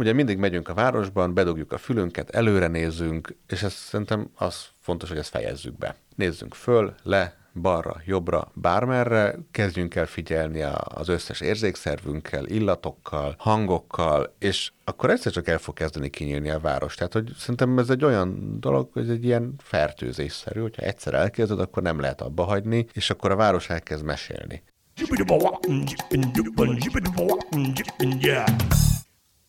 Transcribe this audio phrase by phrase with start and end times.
[0.00, 5.08] ugye mindig megyünk a városban, bedugjuk a fülünket, előre nézünk, és ez szerintem az fontos,
[5.08, 5.96] hogy ezt fejezzük be.
[6.16, 14.72] Nézzünk föl, le, balra, jobbra, bármerre, kezdjünk el figyelni az összes érzékszervünkkel, illatokkal, hangokkal, és
[14.84, 16.94] akkor egyszer csak el fog kezdeni kinyílni a város.
[16.94, 21.82] Tehát, hogy szerintem ez egy olyan dolog, hogy egy ilyen fertőzésszerű, hogyha egyszer elkezded, akkor
[21.82, 24.62] nem lehet abba hagyni, és akkor a város elkezd mesélni.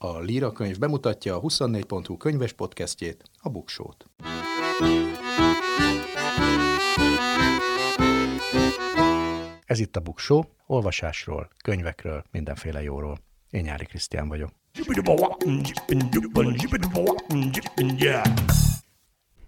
[0.03, 4.05] A Líra könyv bemutatja a 24.hu könyves podcastjét, a Buksót.
[9.65, 13.19] Ez itt a Buksó, olvasásról, könyvekről, mindenféle jóról.
[13.49, 14.49] Én Nyári Krisztián vagyok.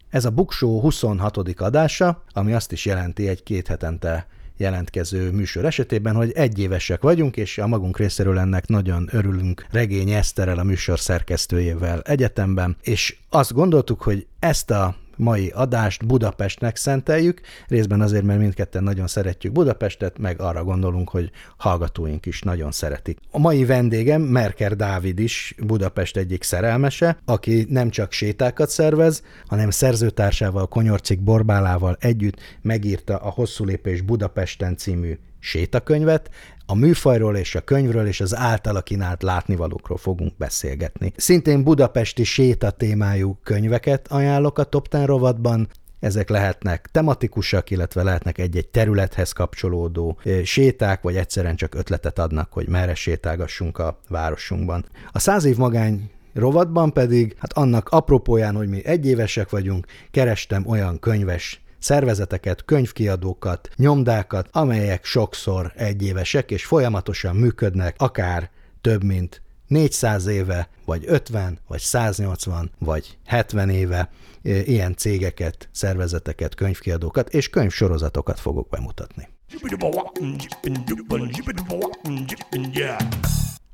[0.10, 1.38] Ez a Buksó 26.
[1.60, 7.58] adása, ami azt is jelenti egy két hetente jelentkező műsor esetében, hogy egyévesek vagyunk, és
[7.58, 14.02] a magunk részéről ennek nagyon örülünk Regény Eszterrel, a műsor szerkesztőjével egyetemben, és azt gondoltuk,
[14.02, 20.42] hogy ezt a mai adást Budapestnek szenteljük, részben azért, mert mindketten nagyon szeretjük Budapestet, meg
[20.42, 23.18] arra gondolunk, hogy hallgatóink is nagyon szeretik.
[23.32, 29.70] A mai vendégem Merker Dávid is Budapest egyik szerelmese, aki nem csak sétákat szervez, hanem
[29.70, 36.30] szerzőtársával, Konyorcik Borbálával együtt megírta a Hosszú Lépés Budapesten című sétakönyvet,
[36.66, 41.14] a műfajról és a könyvről és az általa kínált látnivalókról fogunk beszélgetni.
[41.16, 45.68] Szintén budapesti séta témájú könyveket ajánlok a Top Ten rovatban,
[46.00, 52.68] ezek lehetnek tematikusak, illetve lehetnek egy-egy területhez kapcsolódó séták, vagy egyszerűen csak ötletet adnak, hogy
[52.68, 54.86] merre sétálgassunk a városunkban.
[55.12, 61.00] A száz év magány rovatban pedig, hát annak apropóján, hogy mi egyévesek vagyunk, kerestem olyan
[61.00, 68.50] könyves szervezeteket, könyvkiadókat, nyomdákat, amelyek sokszor egyévesek és folyamatosan működnek, akár
[68.82, 74.10] több mint 400 éve, vagy 50, vagy 180, vagy 70 éve
[74.44, 79.28] ilyen cégeket, szervezeteket, könyvkiadókat és könyvsorozatokat fogok bemutatni.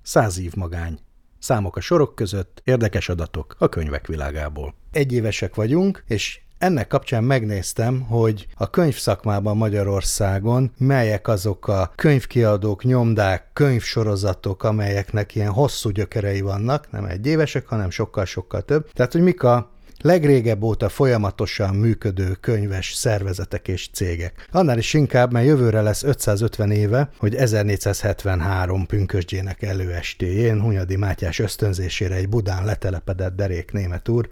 [0.01, 0.99] Száz év magány.
[1.39, 4.75] Számok a sorok között, érdekes adatok a könyvek világából.
[4.91, 13.49] Egyévesek vagyunk, és ennek kapcsán megnéztem, hogy a könyvszakmában Magyarországon melyek azok a könyvkiadók, nyomdák,
[13.53, 18.91] könyvsorozatok, amelyeknek ilyen hosszú gyökerei vannak, nem egy évesek, hanem sokkal-sokkal több.
[18.91, 19.69] Tehát, hogy mik a
[20.01, 24.47] legrégebb óta folyamatosan működő könyves szervezetek és cégek.
[24.51, 32.15] Annál is inkább, mert jövőre lesz 550 éve, hogy 1473 pünkösdjének előestéjén Hunyadi Mátyás ösztönzésére
[32.15, 34.27] egy Budán letelepedett derék német úr,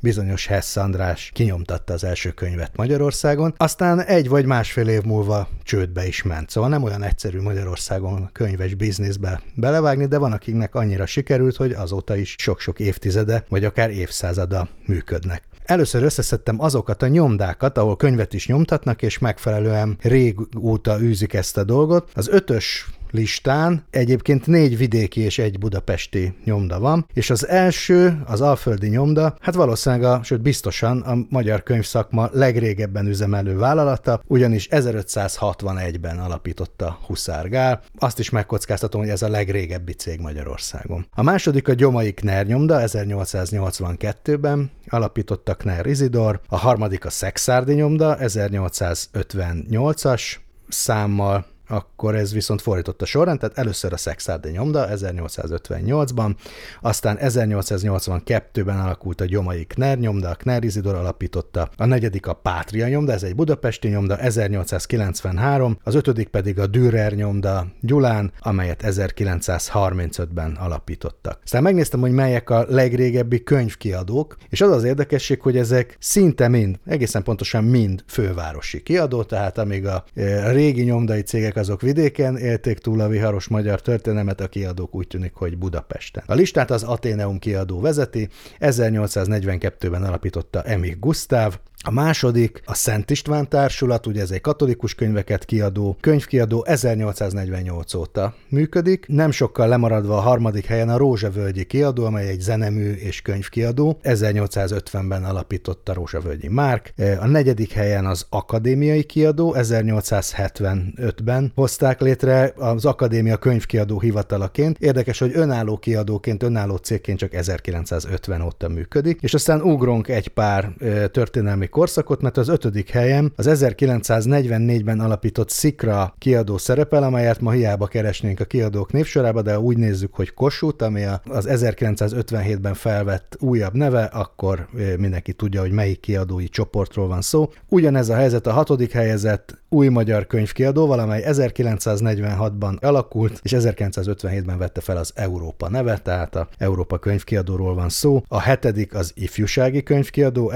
[0.00, 6.06] bizonyos Hess András kinyomtatta az első könyvet Magyarországon, aztán egy vagy másfél év múlva csődbe
[6.06, 6.50] is ment.
[6.50, 12.16] Szóval nem olyan egyszerű Magyarországon könyves bizniszbe belevágni, de van akiknek annyira sikerült, hogy azóta
[12.16, 15.42] is sok-sok évtizede, vagy akár évszázada működik működnek.
[15.64, 21.64] Először összeszedtem azokat a nyomdákat, ahol könyvet is nyomtatnak, és megfelelően régóta űzik ezt a
[21.64, 22.10] dolgot.
[22.14, 28.40] Az ötös listán egyébként négy vidéki és egy budapesti nyomda van, és az első, az
[28.40, 36.18] Alföldi nyomda, hát valószínűleg, a, sőt biztosan a magyar könyvszakma legrégebben üzemelő vállalata, ugyanis 1561-ben
[36.18, 37.82] alapította Huszárgál.
[37.98, 41.06] Azt is megkockáztatom, hogy ez a legrégebbi cég Magyarországon.
[41.14, 48.16] A második a Gyomai Kner nyomda, 1882-ben alapította Kner Izidor, a harmadik a Szexárdi nyomda,
[48.20, 50.22] 1858-as
[50.68, 56.34] számmal, akkor ez viszont fordított a tehát először a Szexárdi nyomda 1858-ban,
[56.80, 62.88] aztán 1882-ben alakult a Gyomai Kner nyomda, a Kner Izidor alapította, a negyedik a Pátria
[62.88, 70.56] nyomda, ez egy budapesti nyomda, 1893, az ötödik pedig a Dürer nyomda Gyulán, amelyet 1935-ben
[70.60, 71.40] alapítottak.
[71.44, 76.78] Aztán megnéztem, hogy melyek a legrégebbi könyvkiadók, és az az érdekesség, hogy ezek szinte mind,
[76.86, 82.78] egészen pontosan mind fővárosi kiadó, tehát amíg a e, régi nyomdai cégek azok vidéken élték
[82.78, 86.24] túl a viharos magyar történelmet, a kiadók úgy tűnik, hogy Budapesten.
[86.26, 88.28] A listát az Ateneum kiadó vezeti,
[88.60, 95.44] 1842-ben alapította Emil Gustav, a második a Szent István Társulat, ugye ez egy katolikus könyveket
[95.44, 99.06] kiadó, könyvkiadó 1848 óta működik.
[99.08, 103.98] Nem sokkal lemaradva a harmadik helyen a Rózsavölgyi kiadó, amely egy zenemű és könyvkiadó.
[104.02, 106.92] 1850-ben alapította Rózsavölgyi Márk.
[107.20, 114.78] A negyedik helyen az Akadémiai kiadó, 1875-ben hozták létre az Akadémia könyvkiadó hivatalaként.
[114.78, 120.72] Érdekes, hogy önálló kiadóként, önálló cégként csak 1950 óta működik, és aztán ugrunk egy pár
[121.12, 127.86] történelmi korszakot, mert az ötödik helyen az 1944-ben alapított Szikra kiadó szerepel, amelyet ma hiába
[127.86, 134.04] keresnénk a kiadók névsorába, de úgy nézzük, hogy Kossuth, ami az 1957-ben felvett újabb neve,
[134.04, 134.68] akkor
[134.98, 137.50] mindenki tudja, hogy melyik kiadói csoportról van szó.
[137.68, 144.80] Ugyanez a helyzet a hatodik helyezett új magyar könyvkiadó, amely 1946-ban alakult, és 1957-ben vette
[144.80, 148.22] fel az Európa nevet, tehát a Európa könyvkiadóról van szó.
[148.28, 150.52] A hetedik az ifjúsági könyvkiadó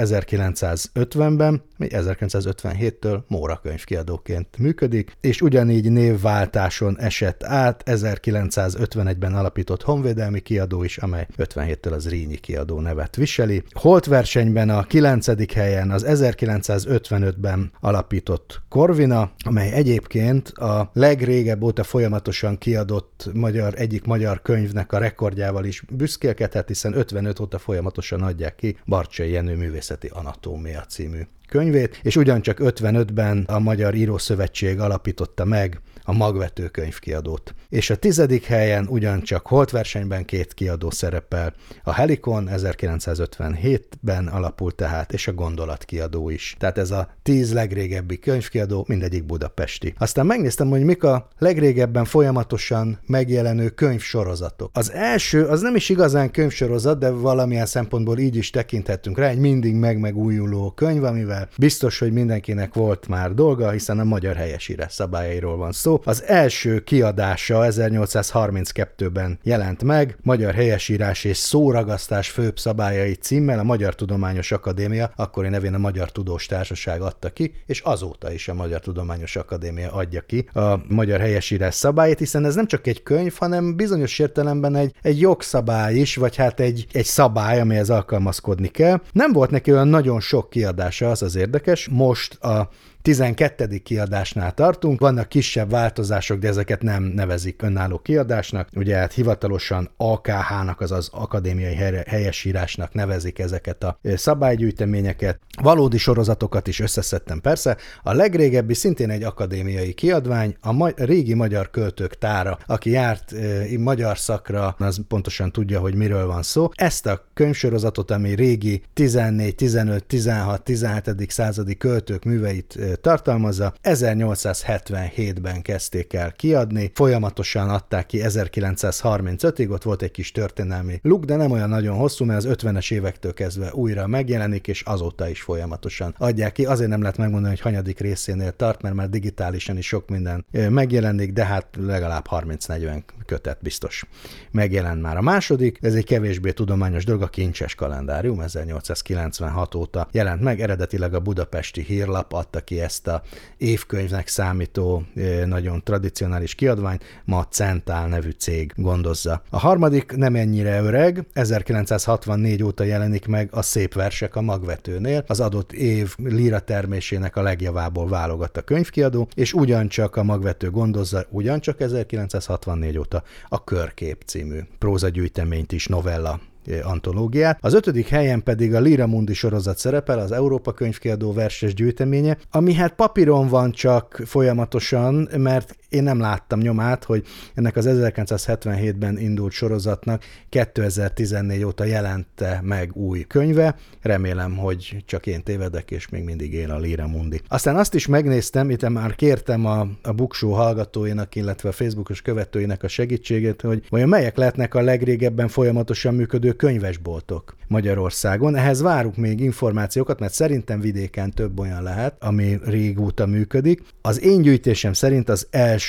[1.10, 10.82] 1950-ben, mi 1957-től Móra könyvkiadóként működik, és ugyanígy névváltáson esett át 1951-ben alapított honvédelmi kiadó
[10.82, 13.62] is, amely 57-től az Rínyi kiadó nevet viseli.
[13.72, 15.52] Holt versenyben a 9.
[15.54, 24.42] helyen az 1955-ben alapított Corvina, amely egyébként a legrégebb óta folyamatosan kiadott magyar, egyik magyar
[24.42, 30.84] könyvnek a rekordjával is büszkélkedhet, hiszen 55 óta folyamatosan adják ki Barcsai Jenő művészeti anatómia
[30.94, 37.54] című könyvét, és ugyancsak 55-ben a Magyar Írószövetség alapította meg a magvető könyvkiadót.
[37.68, 41.54] És a tizedik helyen ugyancsak holtversenyben két kiadó szerepel.
[41.82, 46.56] A Helikon 1957-ben alapult tehát, és a Gondolat kiadó is.
[46.58, 49.94] Tehát ez a tíz legrégebbi könyvkiadó, mindegyik budapesti.
[49.98, 54.70] Aztán megnéztem, hogy mik a legrégebben folyamatosan megjelenő könyvsorozatok.
[54.72, 59.38] Az első, az nem is igazán könyvsorozat, de valamilyen szempontból így is tekinthetünk rá, egy
[59.38, 65.56] mindig megmegújuló könyv, amivel biztos, hogy mindenkinek volt már dolga, hiszen a magyar helyesírás szabályairól
[65.56, 73.58] van szó, az első kiadása 1832-ben jelent meg, Magyar Helyesírás és Szóragasztás főbb szabályai címmel
[73.58, 78.49] a Magyar Tudományos Akadémia, akkori nevén a Magyar Tudós Társaság adta ki, és azóta is
[78.49, 83.02] a Magyar Tudományos Akadémia adja ki a Magyar Helyesírás szabályait, hiszen ez nem csak egy
[83.02, 88.69] könyv, hanem bizonyos értelemben egy, egy jogszabály is, vagy hát egy, egy szabály, amihez alkalmazkodni
[88.69, 89.00] kell.
[89.12, 91.88] Nem volt neki olyan nagyon sok kiadása, az az érdekes.
[91.91, 92.69] Most a
[93.04, 93.78] 12.
[93.82, 98.68] kiadásnál tartunk, vannak kisebb változások, de ezeket nem nevezik önálló kiadásnak.
[98.76, 101.74] Ugye hát hivatalosan AKH-nak, azaz Akadémiai
[102.06, 105.38] Helyesírásnak nevezik ezeket a szabálygyűjteményeket.
[105.62, 107.76] Valódi sorozatokat is összeszedtem persze.
[108.02, 114.18] A legrégebbi szintén egy akadémiai kiadvány, a régi magyar költők tára, aki járt e, magyar
[114.18, 116.68] szakra, az pontosan tudja, hogy miről van szó.
[116.74, 121.30] Ezt a könyvsorozatot, ami régi 14, 15, 16, 17.
[121.30, 123.75] századi költők műveit tartalmazza.
[123.82, 131.37] 1877-ben kezdték el kiadni, folyamatosan adták ki 1935-ig, ott volt egy kis történelmi luk, de
[131.37, 136.14] nem olyan nagyon hosszú, mert az 50-es évektől kezdve újra megjelenik, és azóta is folyamatosan
[136.19, 136.64] adják ki.
[136.64, 141.32] Azért nem lehet megmondani, hogy hanyadik részénél tart, mert már digitálisan is sok minden megjelenik,
[141.32, 144.05] de hát legalább 30-40 kötet biztos
[144.50, 145.79] megjelent már a második.
[145.81, 151.82] Ez egy kevésbé tudományos dolog, a kincses kalendárium 1896 óta jelent meg, eredetileg a budapesti
[151.82, 153.22] hírlap adta ki ezt a
[153.56, 155.02] évkönyvnek számító
[155.44, 159.42] nagyon tradicionális kiadványt, ma a Centál nevű cég gondozza.
[159.50, 165.40] A harmadik nem ennyire öreg, 1964 óta jelenik meg a Szép Versek a Magvetőnél, az
[165.40, 171.81] adott év líra termésének a legjavából válogat a könyvkiadó, és ugyancsak a Magvető gondozza, ugyancsak
[171.81, 176.40] 1964 óta a Körkép című prózagyűjteményt is novella
[176.82, 177.58] antológiát.
[177.61, 182.75] Az ötödik helyen pedig a Lira Mundi sorozat szerepel, az Európa könyvkiadó verses gyűjteménye, ami
[182.75, 189.52] hát papíron van csak folyamatosan, mert én nem láttam nyomát, hogy ennek az 1977-ben indult
[189.52, 193.76] sorozatnak 2014 óta jelente meg új könyve.
[194.03, 197.41] Remélem, hogy csak én tévedek, és még mindig él a Lira Mundi.
[197.48, 202.82] Aztán azt is megnéztem, itt már kértem a, a Buksó hallgatóinak, illetve a Facebookos követőinek
[202.82, 208.56] a segítségét, hogy vajon melyek lehetnek a legrégebben folyamatosan működő könyvesboltok Magyarországon.
[208.56, 213.82] Ehhez várunk még információkat, mert szerintem vidéken több olyan lehet, ami régóta működik.
[214.03, 215.83] Az én gyűjtésem szerint az első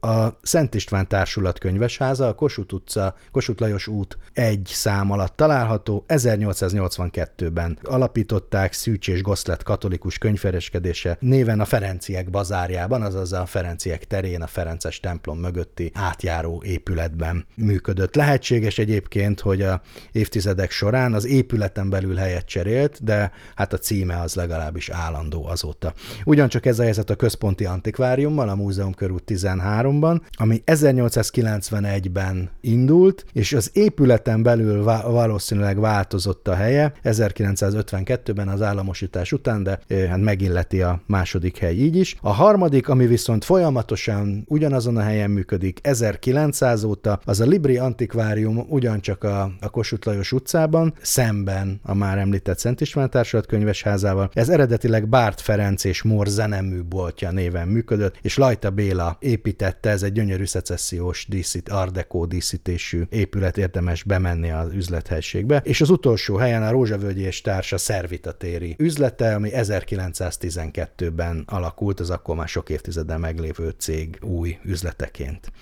[0.00, 6.04] a Szent István Társulat könyvesháza, a Kossuth utca, Kossuth Lajos út egy szám alatt található.
[6.08, 14.42] 1882-ben alapították Szűcs és Goszlet katolikus könyvkereskedése néven a Ferenciek bazárjában, azaz a Ferenciek terén,
[14.42, 18.14] a Ferences templom mögötti átjáró épületben működött.
[18.14, 19.80] Lehetséges egyébként, hogy a
[20.12, 25.92] évtizedek során az épületen belül helyet cserélt, de hát a címe az legalábbis állandó azóta.
[26.24, 33.52] Ugyancsak ez a helyzet a központi antikváriummal, a Múzeum körút 2013-ban, ami 1891-ben indult, és
[33.52, 41.00] az épületen belül valószínűleg változott a helye 1952-ben az államosítás után, de hát megilleti a
[41.06, 42.16] második hely így is.
[42.20, 48.66] A harmadik, ami viszont folyamatosan ugyanazon a helyen működik 1900 óta, az a Libri Antikvárium
[48.68, 54.30] ugyancsak a, a Kossuth Lajos utcában, szemben a már említett Szent István Társulat könyvesházával.
[54.32, 60.02] Ez eredetileg Bárt Ferenc és Mor zenemű boltja néven működött, és Lajta Béla építette, ez
[60.02, 65.60] egy gyönyörű szecessziós díszít, Art Deco díszítésű épület, érdemes bemenni az üzlethelységbe.
[65.64, 72.10] És az utolsó helyen a Rózsavölgyi és társa Szervita téri üzlete, ami 1912-ben alakult, az
[72.10, 75.52] akkor már sok évtizeden meglévő cég új üzleteként.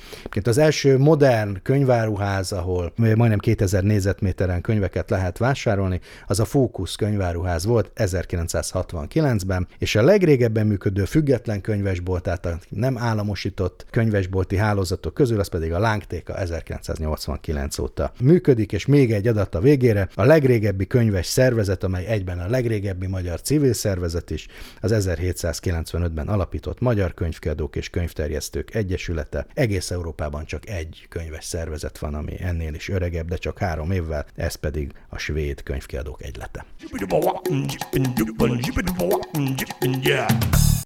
[0.42, 7.64] Az első modern könyváruház, ahol majdnem 2000 négyzetméteren könyveket lehet vásárolni, az a Fókusz könyváruház
[7.64, 12.96] volt 1969-ben, és a legrégebben működő független könyvesbolt, tehát nem
[13.42, 19.54] államosított könyvesbolti hálózatok közül, az pedig a Lángtéka 1989 óta működik, és még egy adat
[19.54, 24.46] a végére, a legrégebbi könyves szervezet, amely egyben a legrégebbi magyar civil szervezet is,
[24.80, 29.46] az 1795-ben alapított Magyar Könyvkiadók és Könyvterjesztők Egyesülete.
[29.54, 34.26] Egész Európában csak egy könyves szervezet van, ami ennél is öregebb, de csak három évvel,
[34.34, 36.64] ez pedig a Svéd Könyvkiadók Egylete.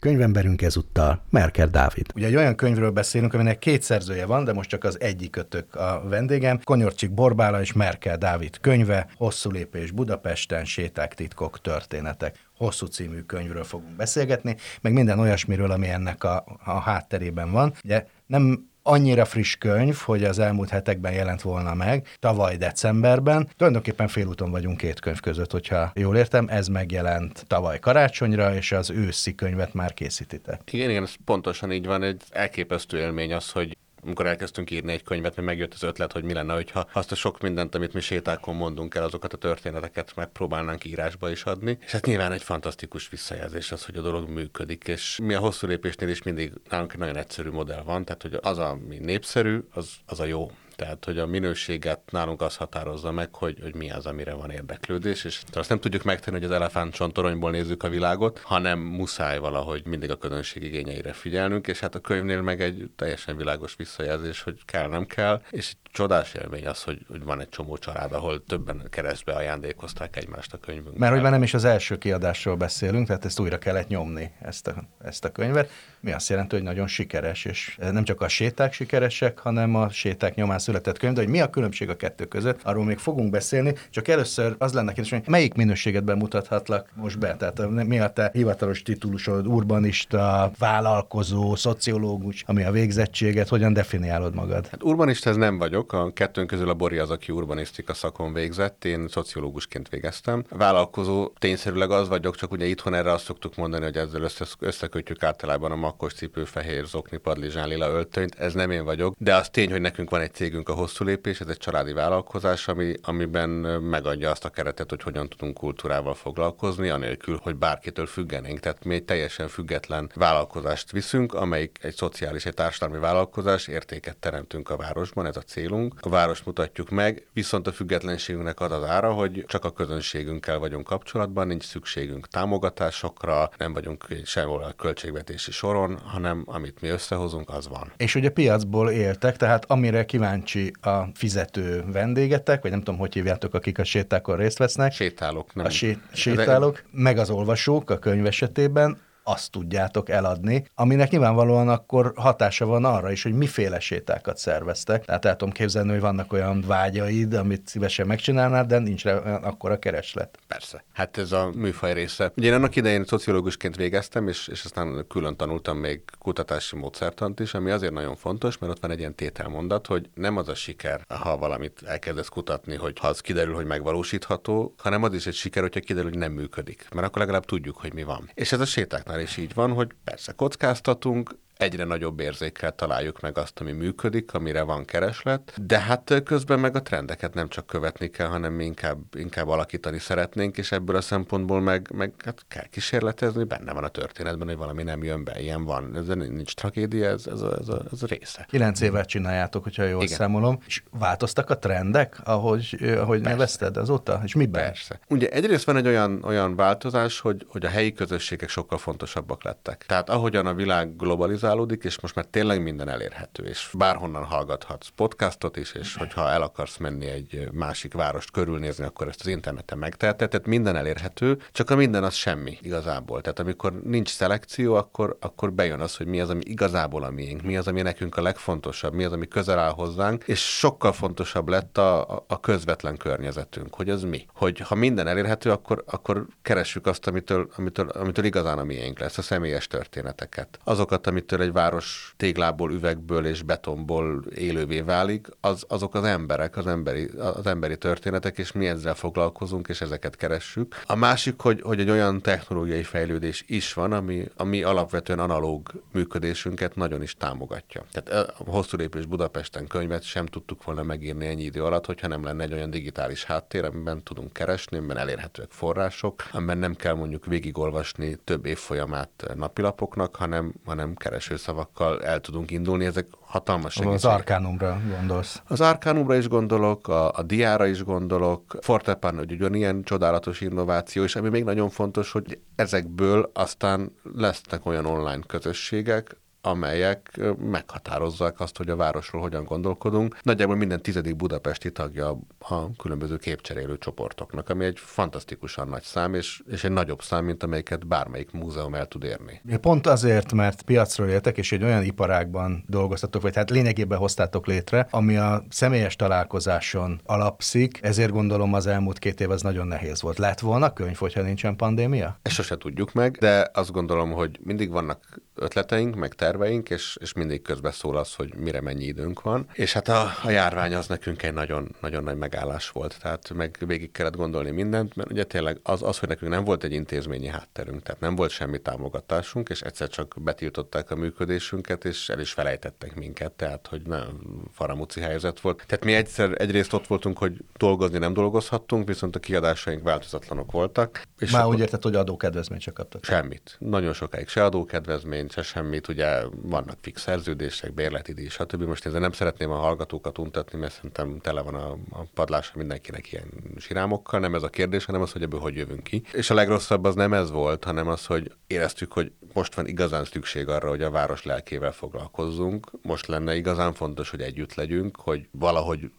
[0.01, 2.07] Könyvemberünk ezúttal Merker Dávid.
[2.15, 5.75] Ugye egy olyan könyvről beszélünk, aminek két szerzője van, de most csak az egyik kötök
[5.75, 6.61] a vendégem.
[6.65, 13.65] Konyorcsik Borbála és Merkel Dávid könyve, Hosszú lépés Budapesten, séták, titkok, történetek hosszú című könyvről
[13.65, 17.73] fogunk beszélgetni, meg minden olyasmiről, ami ennek a, a hátterében van.
[17.85, 23.49] Ugye nem annyira friss könyv, hogy az elmúlt hetekben jelent volna meg, tavaly decemberben.
[23.57, 28.91] Tulajdonképpen félúton vagyunk két könyv között, hogyha jól értem, ez megjelent tavaly karácsonyra, és az
[28.91, 30.61] őszi könyvet már készítitek.
[30.71, 33.77] Igen, igen, ez pontosan így van, egy elképesztő élmény az, hogy
[34.07, 37.15] amikor elkezdtünk írni egy könyvet, mert megjött az ötlet, hogy mi lenne, hogyha azt a
[37.15, 41.79] sok mindent, amit mi sétákon mondunk el, azokat a történeteket megpróbálnánk írásba is adni.
[41.81, 45.67] És hát nyilván egy fantasztikus visszajelzés az, hogy a dolog működik, és mi a hosszú
[45.67, 49.91] lépésnél is mindig nálunk egy nagyon egyszerű modell van, tehát hogy az, ami népszerű, az,
[50.07, 50.51] az a jó.
[50.77, 55.25] Tehát, hogy a minőséget nálunk az határozza meg, hogy, hogy mi az, amire van érdeklődés,
[55.25, 60.11] és azt nem tudjuk megtenni, hogy az elefántcsontoronyból nézzük a világot, hanem muszáj valahogy mindig
[60.11, 64.89] a közönség igényeire figyelnünk, és hát a könyvnél meg egy teljesen világos visszajelzés, hogy kell,
[64.89, 69.33] nem kell, és csodás élmény az, hogy, hogy van egy csomó család, ahol többen keresztbe
[69.33, 70.97] ajándékozták egymást a könyvünk.
[70.97, 74.67] Mert hogy már nem is az első kiadásról beszélünk, tehát ezt újra kellett nyomni, ezt
[74.67, 78.73] a, ezt a könyvet, mi azt jelenti, hogy nagyon sikeres, és nem csak a séták
[78.73, 82.61] sikeresek, hanem a séták nyomán született könyv, de hogy mi a különbség a kettő között,
[82.63, 87.37] arról még fogunk beszélni, csak először az lenne kérdés, hogy melyik minőséget bemutathatlak most be,
[87.37, 94.67] tehát mi a te hivatalos titulusod, urbanista, vállalkozó, szociológus, ami a végzettséget, hogyan definiálod magad?
[94.67, 95.93] Hát urbanista ez nem vagyok.
[95.93, 100.45] A kettőnk közül a Bori az, aki urbanisztika szakon végzett, én szociológusként végeztem.
[100.51, 105.73] Vállalkozó tényszerűleg az vagyok, csak ugye itthon erre azt szoktuk mondani, hogy ezzel összekötjük általában
[105.73, 108.35] a makkos cipő, fehér zokni, padlizsán, lila öltönyt.
[108.35, 111.41] Ez nem én vagyok, de az tény, hogy nekünk van egy cégünk a hosszú lépés,
[111.41, 113.49] ez egy családi vállalkozás, ami, amiben
[113.81, 118.61] megadja azt a keretet, hogy hogyan tudunk kultúrával foglalkozni, anélkül, hogy bárkitől függenénk.
[118.61, 124.71] Tehát mi egy teljesen független vállalkozást viszünk, amelyik egy szociális, egy társadalmi vállalkozás, értéket teremtünk
[124.71, 129.13] a városban, ez a célunk a város mutatjuk meg, viszont a függetlenségünknek az az ára,
[129.13, 135.99] hogy csak a közönségünkkel vagyunk kapcsolatban, nincs szükségünk támogatásokra, nem vagyunk sehol a költségvetési soron,
[135.99, 137.93] hanem amit mi összehozunk, az van.
[137.97, 140.46] És ugye piacból éltek, tehát amire kíváncsi
[140.81, 144.93] a fizető vendégetek, vagy nem tudom, hogy hívjátok, akik a sétákon részt vesznek.
[144.93, 145.65] Sétálók, nem.
[145.65, 152.13] A sé- sétálók, meg az olvasók a könyv esetében, azt tudjátok eladni, aminek nyilvánvalóan akkor
[152.17, 155.05] hatása van arra is, hogy miféle sétákat szerveztek.
[155.05, 159.05] Tehát el tudom képzelni, hogy vannak olyan vágyaid, amit szívesen megcsinálnál, de nincs
[159.43, 160.39] akkor a kereslet.
[160.47, 160.85] Persze.
[160.93, 162.33] Hát ez a műfaj része.
[162.37, 167.55] Ugye én annak idején szociológusként végeztem, és, és aztán külön tanultam még kutatási módszertant is,
[167.55, 171.01] ami azért nagyon fontos, mert ott van egy ilyen tételmondat, hogy nem az a siker,
[171.09, 175.63] ha valamit elkezdesz kutatni, hogy ha az kiderül, hogy megvalósítható, hanem az is egy siker,
[175.63, 176.89] hogyha kiderül, hogy nem működik.
[176.95, 178.31] Mert akkor legalább tudjuk, hogy mi van.
[178.35, 183.21] És ez a sétáknál Annál is így van, hogy persze kockáztatunk, egyre nagyobb érzékkel találjuk
[183.21, 187.67] meg azt, ami működik, amire van kereslet, de hát közben meg a trendeket nem csak
[187.67, 192.45] követni kell, hanem mi inkább, inkább alakítani szeretnénk, és ebből a szempontból meg, meg hát
[192.49, 196.55] kell kísérletezni, benne van a történetben, hogy valami nem jön be, ilyen van, ez nincs
[196.55, 198.47] tragédia, ez, ez, a, ez, a, ez a része.
[198.49, 200.17] Kilenc évet csináljátok, hogyha jól Igen.
[200.17, 204.63] számolom, és változtak a trendek, ahogy, ahogy nevezted azóta, és miben?
[204.63, 205.01] Persze.
[205.09, 209.85] Ugye egyrészt van egy olyan, olyan változás, hogy, hogy a helyi közösségek sokkal fontosabbak lettek.
[209.89, 214.89] Tehát ahogyan a világ globalizál, digitalizálódik, és most már tényleg minden elérhető, és bárhonnan hallgathatsz
[214.95, 219.79] podcastot is, és hogyha el akarsz menni egy másik várost körülnézni, akkor ezt az interneten
[219.79, 223.21] megteheted, tehát minden elérhető, csak a minden az semmi igazából.
[223.21, 227.43] Tehát amikor nincs szelekció, akkor, akkor bejön az, hogy mi az, ami igazából a miénk,
[227.43, 231.49] mi az, ami nekünk a legfontosabb, mi az, ami közel áll hozzánk, és sokkal fontosabb
[231.49, 234.27] lett a, a közvetlen környezetünk, hogy az mi.
[234.35, 239.19] Hogy ha minden elérhető, akkor, akkor keressük azt, amitől, amitől, amitől igazán a miénk lesz,
[239.19, 240.59] a személyes történeteket.
[240.65, 246.67] Azokat, amitől egy város téglából, üvegből és betonból élővé válik, az, azok az emberek, az
[246.67, 250.81] emberi, az emberi történetek, és mi ezzel foglalkozunk, és ezeket keressük.
[250.87, 256.77] A másik, hogy, hogy egy olyan technológiai fejlődés is van, ami, ami alapvetően analóg működésünket
[256.77, 257.85] nagyon is támogatja.
[257.93, 262.25] Tehát a hosszú lépés Budapesten könyvet sem tudtuk volna megírni ennyi idő alatt, hogyha nem
[262.25, 267.27] lenne egy olyan digitális háttér, amiben tudunk keresni, amiben elérhetőek források, amiben nem kell mondjuk
[267.27, 270.95] végigolvasni több év folyamát napilapoknak, hanem, hanem
[271.27, 272.85] keresőszavakkal el tudunk indulni.
[272.85, 274.05] Ezek hatalmas segítségek.
[274.05, 275.43] Az Arkánumra gondolsz.
[275.47, 281.17] Az Arkánumra is gondolok, a, a diára is gondolok, Fortepan, hogy ugyanilyen csodálatos innováció, és
[281.17, 286.17] ami még nagyon fontos, hogy ezekből aztán lesznek olyan online közösségek,
[286.47, 290.19] amelyek meghatározzák azt, hogy a városról hogyan gondolkodunk.
[290.23, 296.43] Nagyjából minden tizedik budapesti tagja a különböző képcserélő csoportoknak, ami egy fantasztikusan nagy szám, és,
[296.51, 299.43] és egy nagyobb szám, mint amelyiket bármelyik múzeum el tud érni.
[299.61, 304.87] Pont azért, mert piacról éltek, és egy olyan iparágban dolgoztatok, vagy hát lényegében hoztátok létre,
[304.91, 310.19] ami a személyes találkozáson alapszik, ezért gondolom az elmúlt két év az nagyon nehéz volt.
[310.19, 312.19] Lett volna könyv, hogyha nincsen pandémia?
[312.23, 317.13] Ezt sose tudjuk meg, de azt gondolom, hogy mindig vannak ötleteink, meg terveink, és, és
[317.13, 319.49] mindig közbe szól az, hogy mire mennyi időnk van.
[319.53, 323.57] És hát a, a járvány az nekünk egy nagyon, nagyon nagy megállás volt, tehát meg
[323.67, 327.27] végig kellett gondolni mindent, mert ugye tényleg az, az, hogy nekünk nem volt egy intézményi
[327.27, 332.33] hátterünk, tehát nem volt semmi támogatásunk, és egyszer csak betiltották a működésünket, és el is
[332.33, 334.21] felejtettek minket, tehát hogy nem
[334.53, 335.65] faramúci helyzet volt.
[335.67, 341.03] Tehát mi egyszer egyrészt ott voltunk, hogy dolgozni nem dolgozhattunk, viszont a kiadásaink változatlanok voltak.
[341.19, 343.05] És Már úgy érted, hogy adókedvezményt csak kaptak?
[343.05, 343.57] Semmit.
[343.59, 348.63] Nagyon sokáig se adókedvezmény, se semmit, ugye vannak fix szerződések, bérleti díj, stb.
[348.63, 353.13] Most ezzel nem szeretném a hallgatókat untatni, mert szerintem tele van a, a padlása mindenkinek
[353.13, 356.03] ilyen sirámokkal, nem ez a kérdés, hanem az, hogy ebből hogy jövünk ki.
[356.13, 360.05] És a legrosszabb az nem ez volt, hanem az, hogy éreztük, hogy most van igazán
[360.05, 362.71] szükség arra, hogy a város lelkével foglalkozzunk.
[362.83, 365.91] Most lenne igazán fontos, hogy együtt legyünk, hogy valahogy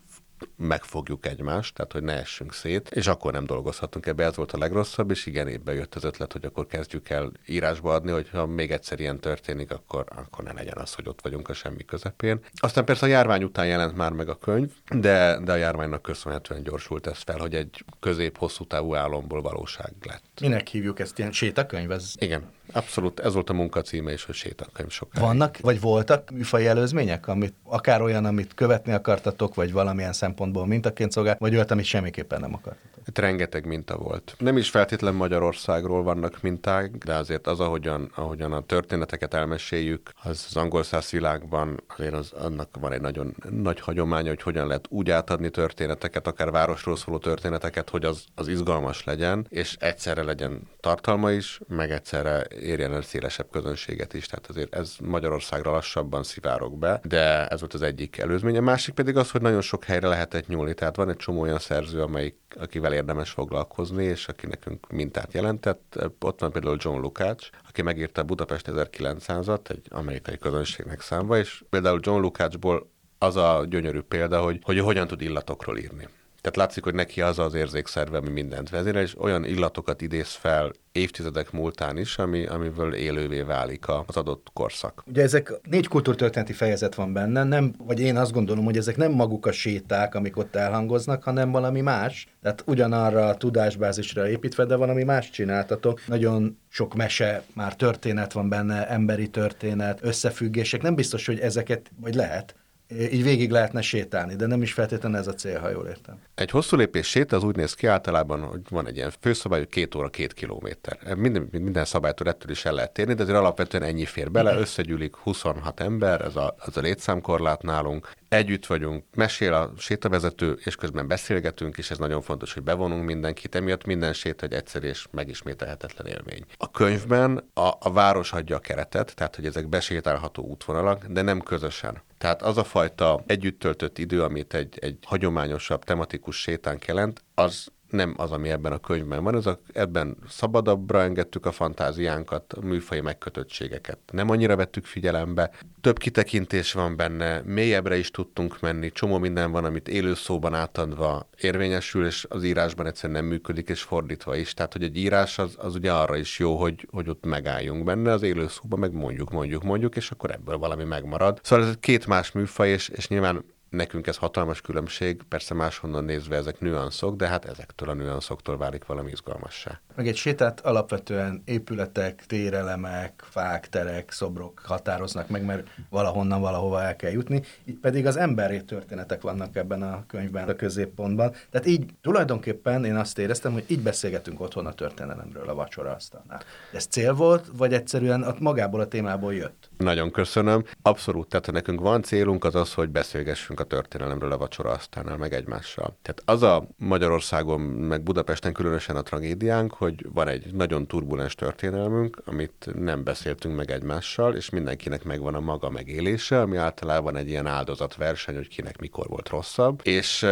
[0.55, 4.57] megfogjuk egymást, tehát hogy ne essünk szét, és akkor nem dolgozhatunk ebbe, ez volt a
[4.57, 8.45] legrosszabb, és igen, évbe jött az ötlet, hogy akkor kezdjük el írásba adni, hogy ha
[8.45, 12.39] még egyszer ilyen történik, akkor, akkor ne legyen az, hogy ott vagyunk a semmi közepén.
[12.53, 16.63] Aztán persze a járvány után jelent már meg a könyv, de, de a járványnak köszönhetően
[16.63, 20.39] gyorsult ez fel, hogy egy közép-hosszú távú álomból valóság lett.
[20.41, 21.91] Minek hívjuk ezt ilyen sétakönyv?
[21.91, 22.13] Ez...
[22.19, 25.25] Igen, abszolút ez volt a munka címe is, hogy sétakönyv sokáig.
[25.25, 31.11] Vannak, vagy voltak műfai előzmények, amit akár olyan, amit követni akartatok, vagy valamilyen szempontból mintaként
[31.11, 32.96] szolgál, vagy olyat, amit semmiképpen nem akartatok?
[33.07, 34.35] Itt rengeteg minta volt.
[34.37, 40.45] Nem is feltétlen Magyarországról vannak minták, de azért az, ahogyan, ahogyan a történeteket elmeséljük, az
[40.49, 44.85] az angol száz világban azért az, annak van egy nagyon nagy hagyománya, hogy hogyan lehet
[44.89, 50.61] úgy átadni történeteket, akár városról szóló történeteket, hogy az, az izgalmas legyen, és egyszerre legyen
[50.79, 54.25] tartalma is, meg egyszerre érjen el szélesebb közönséget is.
[54.25, 58.59] Tehát azért ez Magyarországra lassabban szivárok be, de ez volt az egyik előzménye.
[58.59, 60.73] Másik pedig az, hogy nagyon sok helyre lehetett nyúlni.
[60.73, 65.99] Tehát van egy csomó olyan szerző, amelyik, akivel érdemes foglalkozni, és aki nekünk mintát jelentett.
[66.19, 71.99] Ott van például John Lukács, aki megírta Budapest 1900-at, egy amerikai közönségnek számba, és például
[72.01, 76.07] John Lukácsból az a gyönyörű példa, hogy, hogy hogyan tud illatokról írni.
[76.41, 80.71] Tehát látszik, hogy neki az az érzékszerve, ami mindent vezérel, és olyan illatokat idéz fel
[80.91, 85.03] évtizedek múltán is, ami, amiből élővé válik az adott korszak.
[85.07, 89.11] Ugye ezek négy kultúrtörténeti fejezet van benne, nem, vagy én azt gondolom, hogy ezek nem
[89.11, 92.27] maguk a séták, amik ott elhangoznak, hanem valami más.
[92.41, 96.01] Tehát ugyanarra a tudásbázisra építve, de valami más csináltatok.
[96.07, 100.81] Nagyon sok mese, már történet van benne, emberi történet, összefüggések.
[100.81, 102.55] Nem biztos, hogy ezeket, vagy lehet,
[102.89, 106.21] így végig lehetne sétálni, de nem is feltétlenül ez a cél, ha jól értem.
[106.35, 109.69] Egy hosszú lépés séta az úgy néz ki általában, hogy van egy ilyen főszabály, hogy
[109.69, 111.15] két óra, két kilométer.
[111.15, 115.15] Minden, minden szabálytól ettől is el lehet térni, de azért alapvetően ennyi fér bele, összegyűlik
[115.15, 121.07] 26 ember, ez a, ez a létszámkorlát nálunk, együtt vagyunk, mesél a sétavezető, és közben
[121.07, 126.07] beszélgetünk, és ez nagyon fontos, hogy bevonunk mindenkit, emiatt minden séta egy egyszer és megismételhetetlen
[126.07, 126.45] élmény.
[126.57, 131.39] A könyvben a, a város adja a keretet, tehát hogy ezek besétálható útvonalak, de nem
[131.39, 132.01] közösen.
[132.17, 137.67] Tehát az a fajta együtt töltött idő, amit egy, egy hagyományosabb tematikus sétánk jelent, az
[137.89, 142.65] nem az, ami ebben a könyvben van, ez a, ebben szabadabbra engedtük a fantáziánkat, a
[142.65, 143.99] műfai megkötöttségeket.
[144.11, 149.65] Nem annyira vettük figyelembe, több kitekintés van benne, mélyebbre is tudtunk menni, csomó minden van,
[149.65, 154.53] amit élő szóban átadva érvényesül, és az írásban egyszerűen nem működik, és fordítva is.
[154.53, 158.11] Tehát, hogy egy írás az, az ugye arra is jó, hogy, hogy ott megálljunk benne,
[158.11, 161.39] az élő szóban meg mondjuk, mondjuk, mondjuk, és akkor ebből valami megmarad.
[161.43, 166.35] Szóval ez két más műfaj, és, és nyilván nekünk ez hatalmas különbség, persze máshonnan nézve
[166.35, 169.79] ezek nüanszok, de hát ezektől a nüanszoktól válik valami izgalmassá.
[169.95, 176.95] Meg egy sétát alapvetően épületek, térelemek, fák, terek, szobrok határoznak meg, mert valahonnan valahova el
[176.95, 177.41] kell jutni.
[177.63, 181.33] Itt pedig az emberi történetek vannak ebben a könyvben a középpontban.
[181.49, 186.41] Tehát így tulajdonképpen én azt éreztem, hogy így beszélgetünk otthon a történelemről a vacsora asztalnál.
[186.73, 189.69] Ez cél volt, vagy egyszerűen magából a témából jött?
[189.77, 190.63] Nagyon köszönöm.
[190.81, 195.33] Abszolút, tehát nekünk van célunk, az az, hogy beszélgessünk a történelemről a vacsora asztalnál, meg
[195.33, 195.97] egymással.
[196.01, 202.21] Tehát az a Magyarországon, meg Budapesten különösen a tragédiánk, hogy van egy nagyon turbulens történelmünk,
[202.25, 207.47] amit nem beszéltünk meg egymással, és mindenkinek megvan a maga megélése, ami általában egy ilyen
[207.47, 210.23] áldozatverseny, hogy kinek mikor volt rosszabb, és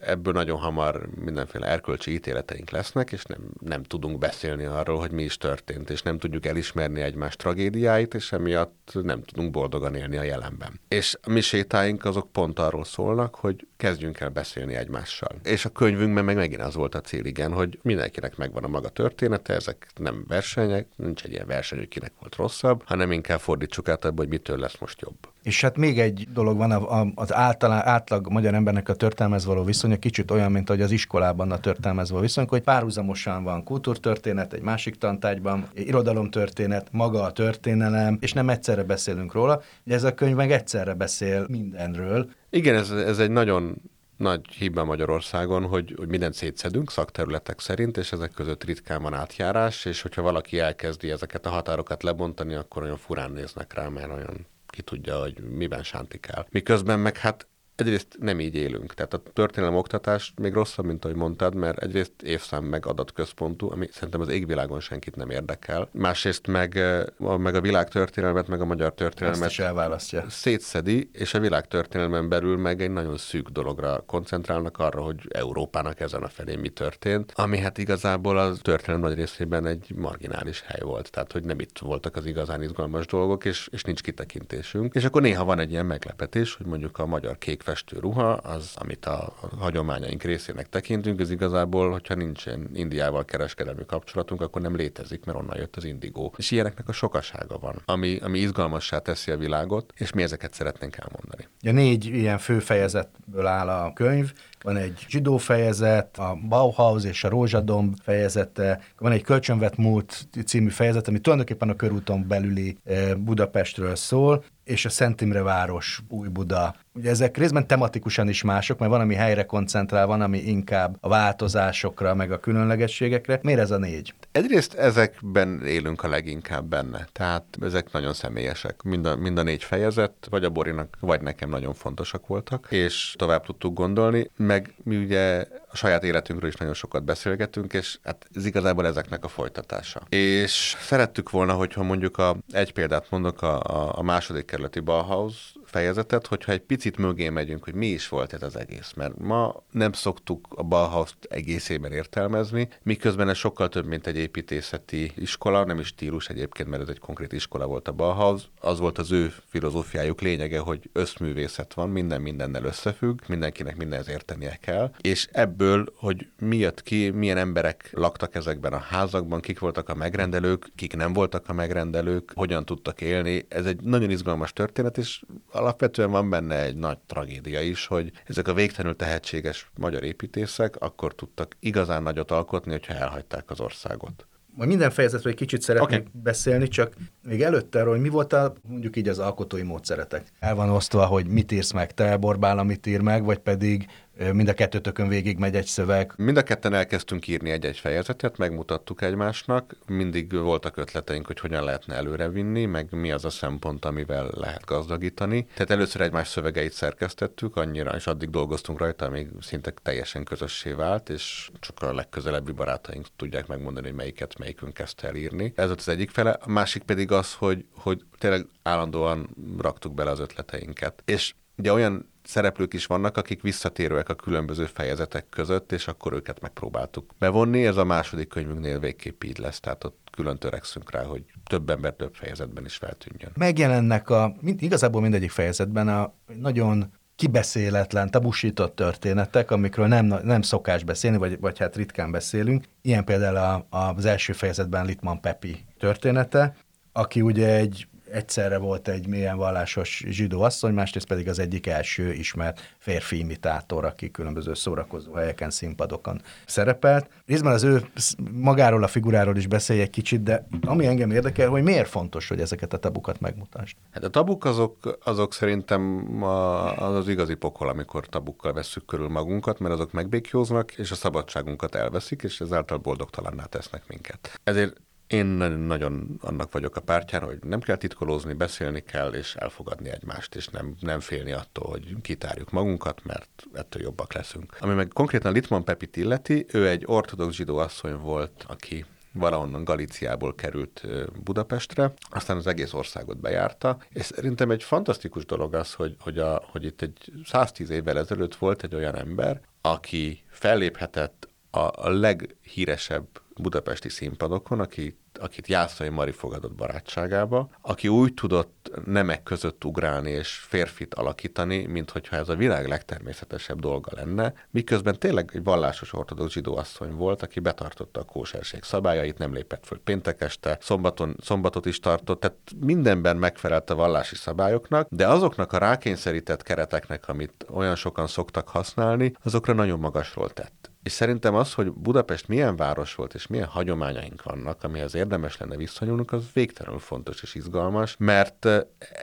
[0.00, 5.22] ebből nagyon hamar mindenféle erkölcsi ítéleteink lesznek, és nem, nem tudunk beszélni arról, hogy mi
[5.22, 10.22] is történt, és nem tudjuk elismerni egymás tragédiáit, és emiatt nem tudunk boldogan élni a
[10.22, 10.80] jelenben.
[10.88, 15.36] És a mi sétáink azok pont arról szólnak, hogy kezdjünk el beszélni egymással.
[15.42, 18.88] És a könyvünkben meg megint az volt a cél, igen, hogy mindenkinek megvan a maga
[18.88, 23.88] története, ezek nem versenyek, nincs egy ilyen verseny, hogy kinek volt rosszabb, hanem inkább fordítsuk
[23.88, 25.31] át abba, hogy mitől lesz most jobb.
[25.42, 29.96] És hát még egy dolog van, az általán, átlag magyar embernek a történelmez való viszonya
[29.96, 34.62] kicsit olyan, mint hogy az iskolában a történelmez való viszony, hogy párhuzamosan van kultúrtörténet, egy
[34.62, 39.62] másik tantárgyban, irodalomtörténet, maga a történelem, és nem egyszerre beszélünk róla.
[39.86, 42.30] Ugye ez a könyv meg egyszerre beszél mindenről.
[42.50, 43.76] Igen, ez, ez egy nagyon
[44.16, 49.84] nagy hiba Magyarországon, hogy, hogy mindent szétszedünk szakterületek szerint, és ezek között ritkán van átjárás,
[49.84, 54.46] és hogyha valaki elkezdi ezeket a határokat lebontani, akkor olyan furán néznek rá, mert olyan
[54.72, 56.46] ki tudja, hogy miben sántikál.
[56.50, 58.94] Miközben meg hát egyrészt nem így élünk.
[58.94, 63.88] Tehát a történelem oktatás még rosszabb, mint ahogy mondtad, mert egyrészt évszám meg adatközpontú, ami
[63.92, 65.88] szerintem az égvilágon senkit nem érdekel.
[65.92, 66.76] Másrészt meg,
[67.18, 70.24] a, meg a világtörténelmet, meg a magyar történelmet is elválasztja.
[70.28, 76.22] szétszedi, és a világtörténelmen belül meg egy nagyon szűk dologra koncentrálnak arra, hogy Európának ezen
[76.22, 81.10] a felé mi történt, ami hát igazából a történelem nagy részében egy marginális hely volt.
[81.10, 84.94] Tehát, hogy nem itt voltak az igazán izgalmas dolgok, és, és nincs kitekintésünk.
[84.94, 88.72] És akkor néha van egy ilyen meglepetés, hogy mondjuk a magyar kék festő ruha, az,
[88.74, 95.24] amit a hagyományaink részének tekintünk, ez igazából, hogyha nincsen Indiával kereskedelmi kapcsolatunk, akkor nem létezik,
[95.24, 96.34] mert onnan jött az indigó.
[96.36, 100.96] És ilyeneknek a sokasága van, ami, ami izgalmassá teszi a világot, és mi ezeket szeretnénk
[100.96, 101.48] elmondani.
[101.60, 107.24] Ja, négy ilyen fő fejezetből áll a könyv, van egy zsidó fejezet, a Bauhaus és
[107.24, 113.14] a Rózsadomb fejezete, van egy Kölcsönvet múlt című fejezet, ami tulajdonképpen a körúton belüli eh,
[113.14, 116.74] Budapestről szól, és a Szent Imre város, Új Buda.
[116.94, 121.08] Ugye ezek részben tematikusan is mások, mert van, ami helyre koncentrál, van, ami inkább a
[121.08, 123.38] változásokra, meg a különlegességekre.
[123.42, 124.14] Miért ez a négy?
[124.32, 128.82] Egyrészt ezekben élünk a leginkább benne, tehát ezek nagyon személyesek.
[128.82, 133.14] Mind a, mind a négy fejezet, vagy a Borinak, vagy nekem nagyon fontosak voltak, és
[133.18, 138.26] tovább tudtuk gondolni, meg mi ugye a saját életünkről is nagyon sokat beszélgetünk, és hát
[138.34, 140.02] ez igazából ezeknek a folytatása.
[140.08, 146.26] És szerettük volna, hogyha mondjuk a, egy példát mondok, a, a, második kerületi Bauhaus fejezetet,
[146.26, 148.92] hogyha egy picit mögé megyünk, hogy mi is volt ez az egész.
[148.96, 155.12] Mert ma nem szoktuk a Bauhaus egészében értelmezni, miközben ez sokkal több, mint egy építészeti
[155.16, 158.42] iskola, nem is stílus egyébként, mert ez egy konkrét iskola volt a Bauhaus.
[158.60, 164.58] Az volt az ő filozófiájuk lényege, hogy összművészet van, minden mindennel összefügg, mindenkinek mindenhez értenie
[164.60, 164.90] kell.
[165.00, 169.94] És ebből, hogy mi jött ki, milyen emberek laktak ezekben a házakban, kik voltak a
[169.94, 175.22] megrendelők, kik nem voltak a megrendelők, hogyan tudtak élni, ez egy nagyon izgalmas történet, és
[175.62, 181.14] alapvetően van benne egy nagy tragédia is, hogy ezek a végtelenül tehetséges magyar építészek akkor
[181.14, 184.26] tudtak igazán nagyot alkotni, hogyha elhagyták az országot.
[184.54, 186.10] Majd minden fejezetről egy kicsit szeretnék okay.
[186.22, 190.26] beszélni, csak még előtte arról, hogy mi volt a, mondjuk így az alkotói módszeretek.
[190.38, 193.86] El van osztva, hogy mit írsz meg te, Borbál, amit ír meg, vagy pedig
[194.32, 196.12] Mind a kettőtökön végig megy egy szöveg.
[196.16, 201.94] Mind a ketten elkezdtünk írni egy-egy fejezetet, megmutattuk egymásnak, mindig voltak ötleteink, hogy hogyan lehetne
[201.94, 205.46] előrevinni, meg mi az a szempont, amivel lehet gazdagítani.
[205.54, 211.08] Tehát először egymás szövegeit szerkesztettük, annyira, és addig dolgoztunk rajta, amíg szinte teljesen közössé vált,
[211.08, 215.14] és csak a legközelebbi barátaink tudják megmondani, hogy melyiket melyikünk kezdte el.
[215.54, 216.30] Ez volt az egyik fele.
[216.30, 221.02] A másik pedig az, hogy, hogy tényleg állandóan raktuk bele az ötleteinket.
[221.04, 226.40] És ugye olyan szereplők is vannak, akik visszatérőek a különböző fejezetek között, és akkor őket
[226.40, 227.66] megpróbáltuk bevonni.
[227.66, 231.92] Ez a második könyvünknél végképp így lesz, tehát ott külön törekszünk rá, hogy több ember
[231.92, 233.30] több fejezetben is feltűnjön.
[233.34, 240.84] Megjelennek a, mind, igazából mindegyik fejezetben a nagyon kibeszéletlen, tabusított történetek, amikről nem, nem szokás
[240.84, 242.64] beszélni, vagy, vagy hát ritkán beszélünk.
[242.82, 246.56] Ilyen például a, az első fejezetben Litman Pepi története,
[246.92, 252.12] aki ugye egy egyszerre volt egy mélyen vallásos zsidó asszony, másrészt pedig az egyik első
[252.12, 257.08] ismert férfi imitátor, aki különböző szórakozó helyeken, színpadokon szerepelt.
[257.26, 257.90] Részben az ő
[258.32, 262.40] magáról a figuráról is beszélj egy kicsit, de ami engem érdekel, hogy miért fontos, hogy
[262.40, 263.76] ezeket a tabukat megmutasd?
[263.90, 269.58] Hát a tabuk azok, azok szerintem az, az igazi pokol, amikor tabukkal vesszük körül magunkat,
[269.58, 274.40] mert azok megbékjóznak, és a szabadságunkat elveszik, és ezáltal boldogtalanná tesznek minket.
[274.44, 279.90] Ezért én nagyon annak vagyok a pártján, hogy nem kell titkolózni, beszélni kell, és elfogadni
[279.90, 284.56] egymást, és nem, nem félni attól, hogy kitárjuk magunkat, mert ettől jobbak leszünk.
[284.60, 290.34] Ami meg konkrétan Litman Pepit illeti, ő egy ortodox zsidó asszony volt, aki valahonnan Galíciából
[290.34, 290.86] került
[291.22, 296.42] Budapestre, aztán az egész országot bejárta, és szerintem egy fantasztikus dolog az, hogy, hogy, a,
[296.50, 303.06] hogy itt egy 110 évvel ezelőtt volt egy olyan ember, aki felléphetett a, a leghíresebb
[303.36, 310.28] budapesti színpadokon, aki akit Jászai Mari fogadott barátságába, aki úgy tudott nemek között ugrálni és
[310.28, 316.32] férfit alakítani, mint hogyha ez a világ legtermészetesebb dolga lenne, miközben tényleg egy vallásos ortodox
[316.32, 321.66] zsidó asszony volt, aki betartotta a kóserség szabályait, nem lépett föl péntek este, szombaton, szombatot
[321.66, 327.76] is tartott, tehát mindenben megfelelt a vallási szabályoknak, de azoknak a rákényszerített kereteknek, amit olyan
[327.76, 330.71] sokan szoktak használni, azokra nagyon magasról tett.
[330.82, 335.56] És szerintem az, hogy Budapest milyen város volt, és milyen hagyományaink vannak, amihez érdemes lenne
[335.56, 338.48] visszanyúlnunk, az végtelenül fontos és izgalmas, mert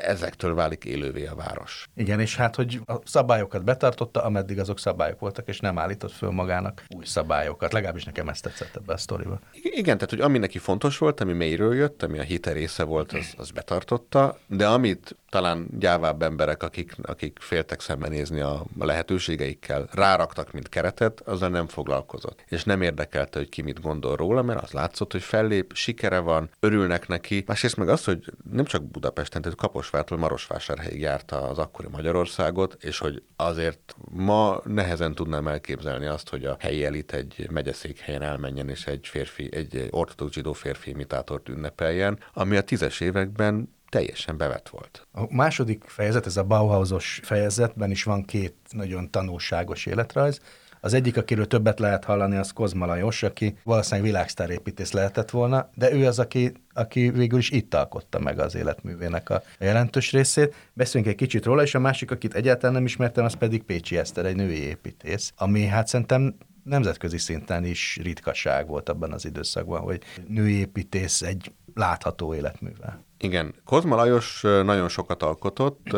[0.04, 1.90] ezektől válik élővé a város.
[1.96, 6.30] Igen, és hát, hogy a szabályokat betartotta, ameddig azok szabályok voltak, és nem állított föl
[6.30, 7.74] magának új szabályokat.
[7.74, 9.40] Legalábbis nekem ezt tetszett ebbe a sztoriba.
[9.52, 13.14] Igen, tehát, hogy ami neki fontos volt, ami mélyről jött, ami a hite része volt,
[13.14, 19.88] az, az betartotta, de amit talán gyávább emberek, akik, akik féltek szembenézni a, a lehetőségeikkel,
[19.92, 22.44] ráraktak, mint keretet, azzal nem foglalkozott.
[22.48, 26.50] És nem érdekelte, hogy ki mit gondol róla, mert az látszott, hogy fellép, sikere van,
[26.60, 27.44] örülnek neki.
[27.48, 32.98] Másrészt meg az, hogy nem csak Budapesten, tehát Kaposvártól Marosvásárhelyig járta az akkori Magyarországot, és
[32.98, 38.88] hogy azért ma nehezen tudnám elképzelni azt, hogy a helyi elit egy megyeszékhelyen elmenjen, és
[38.88, 45.08] egy férfi, egy ortodox zsidó férfi imitátort ünnepeljen, ami a tízes években teljesen bevett volt.
[45.12, 50.42] A második fejezet, ez a Bauhausos fejezetben is van két nagyon tanulságos életrajz.
[50.82, 55.94] Az egyik, akiről többet lehet hallani, az Kozma Lajos, aki valószínűleg világsztárépítész lehetett volna, de
[55.94, 60.56] ő az, aki, aki végül is itt alkotta meg az életművének a jelentős részét.
[60.74, 64.26] Beszéljünk egy kicsit róla, és a másik, akit egyáltalán nem ismertem, az pedig Pécsi Eszter,
[64.26, 70.02] egy női építész, ami hát szerintem nemzetközi szinten is ritkaság volt abban az időszakban, hogy
[70.28, 73.04] női építész egy látható életművel.
[73.18, 75.98] Igen, Kozma Lajos nagyon sokat alkotott,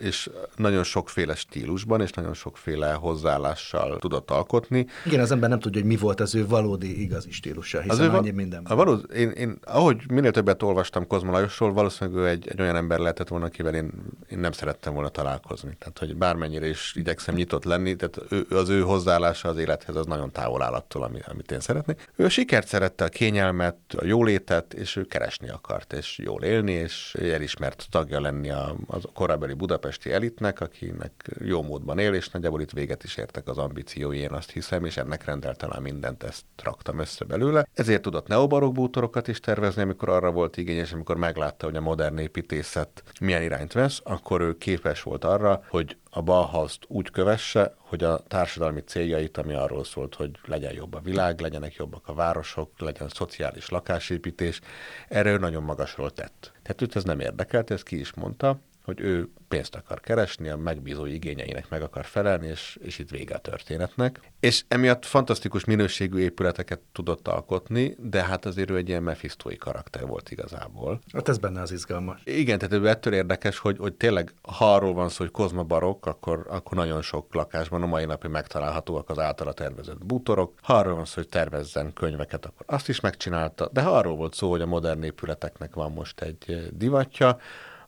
[0.00, 4.86] és nagyon sokféle stílusban, és nagyon sokféle hozzáállással tudott alkotni.
[5.04, 8.14] Igen, az ember nem tudja, hogy mi volt az ő valódi igazi stílusa, hiszen az
[8.14, 8.64] annyi minden.
[8.64, 12.76] A valód, én, én, ahogy minél többet olvastam Kozma Lajosról, valószínűleg ő egy, egy olyan
[12.76, 13.92] ember lehetett volna, akivel én,
[14.28, 15.76] én nem szerettem volna találkozni.
[15.78, 20.06] Tehát, hogy bármennyire is igyekszem nyitott lenni, tehát ő, az ő hozzáállása az élethez az
[20.06, 22.08] nagyon távol áll attól, ami, amit én szeretnék.
[22.16, 26.72] Ő a sikert szerette, a kényelmet, a jólétet, és ő keresni akart, és jól élni,
[26.72, 32.28] és elismert tagja lenni a, az korábbi Budapest budapesti elitnek, akinek jó módban él, és
[32.28, 36.22] nagyjából itt véget is értek az ambíciói, én azt hiszem, és ennek rendelt talán mindent,
[36.22, 37.66] ezt raktam össze belőle.
[37.74, 42.18] Ezért tudott neobarok bútorokat is tervezni, amikor arra volt igényes, amikor meglátta, hogy a modern
[42.18, 48.04] építészet milyen irányt vesz, akkor ő képes volt arra, hogy a Bauhaus-t úgy kövesse, hogy
[48.04, 52.70] a társadalmi céljait, ami arról szólt, hogy legyen jobb a világ, legyenek jobbak a városok,
[52.78, 54.60] legyen szociális lakásépítés,
[55.08, 56.52] erről nagyon magasról tett.
[56.62, 60.56] Tehát őt ez nem érdekelt, ezt ki is mondta, hogy ő pénzt akar keresni, a
[60.56, 64.20] megbízó igényeinek meg akar felelni, és, és itt vége a történetnek.
[64.40, 70.06] És emiatt fantasztikus minőségű épületeket tudott alkotni, de hát azért ő egy ilyen mefisztói karakter
[70.06, 71.00] volt igazából.
[71.12, 72.20] Hát ez benne az izgalmas.
[72.24, 76.06] Igen, tehát ő ettől érdekes, hogy, hogy tényleg, ha arról van szó, hogy Kozma barokk,
[76.06, 80.52] akkor, akkor nagyon sok lakásban a mai napig megtalálhatóak az általa tervezett bútorok.
[80.62, 83.68] Ha arról van szó, hogy tervezzen könyveket, akkor azt is megcsinálta.
[83.72, 87.38] De ha arról volt szó, hogy a modern épületeknek van most egy divatja,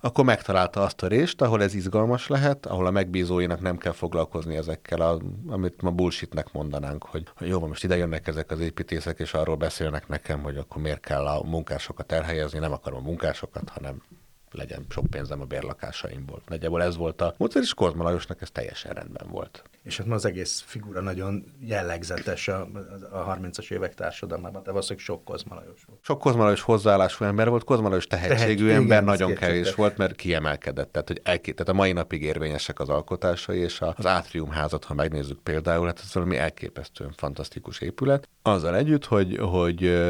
[0.04, 4.56] akkor megtalálta azt a részt, ahol ez izgalmas lehet, ahol a megbízóinak nem kell foglalkozni
[4.56, 9.34] ezekkel, a, amit ma bullshitnek mondanánk, hogy jó, most ide jönnek ezek az építészek, és
[9.34, 14.02] arról beszélnek nekem, hogy akkor miért kell a munkásokat elhelyezni, nem akarom a munkásokat, hanem
[14.52, 16.42] legyen sok pénzem a bérlakásaimból.
[16.48, 19.62] Nagyjából ez volt a módszer, és Kozma Lajosnak ez teljesen rendben volt.
[19.82, 22.68] És hát ma az egész figura nagyon jellegzetes a,
[23.10, 26.00] a 30-as évek társadalmában, de valószínűleg sok Kozma Lajos volt.
[26.04, 29.96] Sok Kozma Lajos hozzáállású ember volt, Kozma Lajos tehetségű Tehet, ember igen, nagyon kevés volt,
[29.96, 30.92] mert kiemelkedett.
[30.92, 34.94] Tehát, hogy elké, tehát a mai napig érvényesek az alkotásai, és az Átrium házat, ha
[34.94, 38.28] megnézzük például, hát ez valami elképesztően fantasztikus épület.
[38.42, 40.02] Azzal együtt, hogy, hogy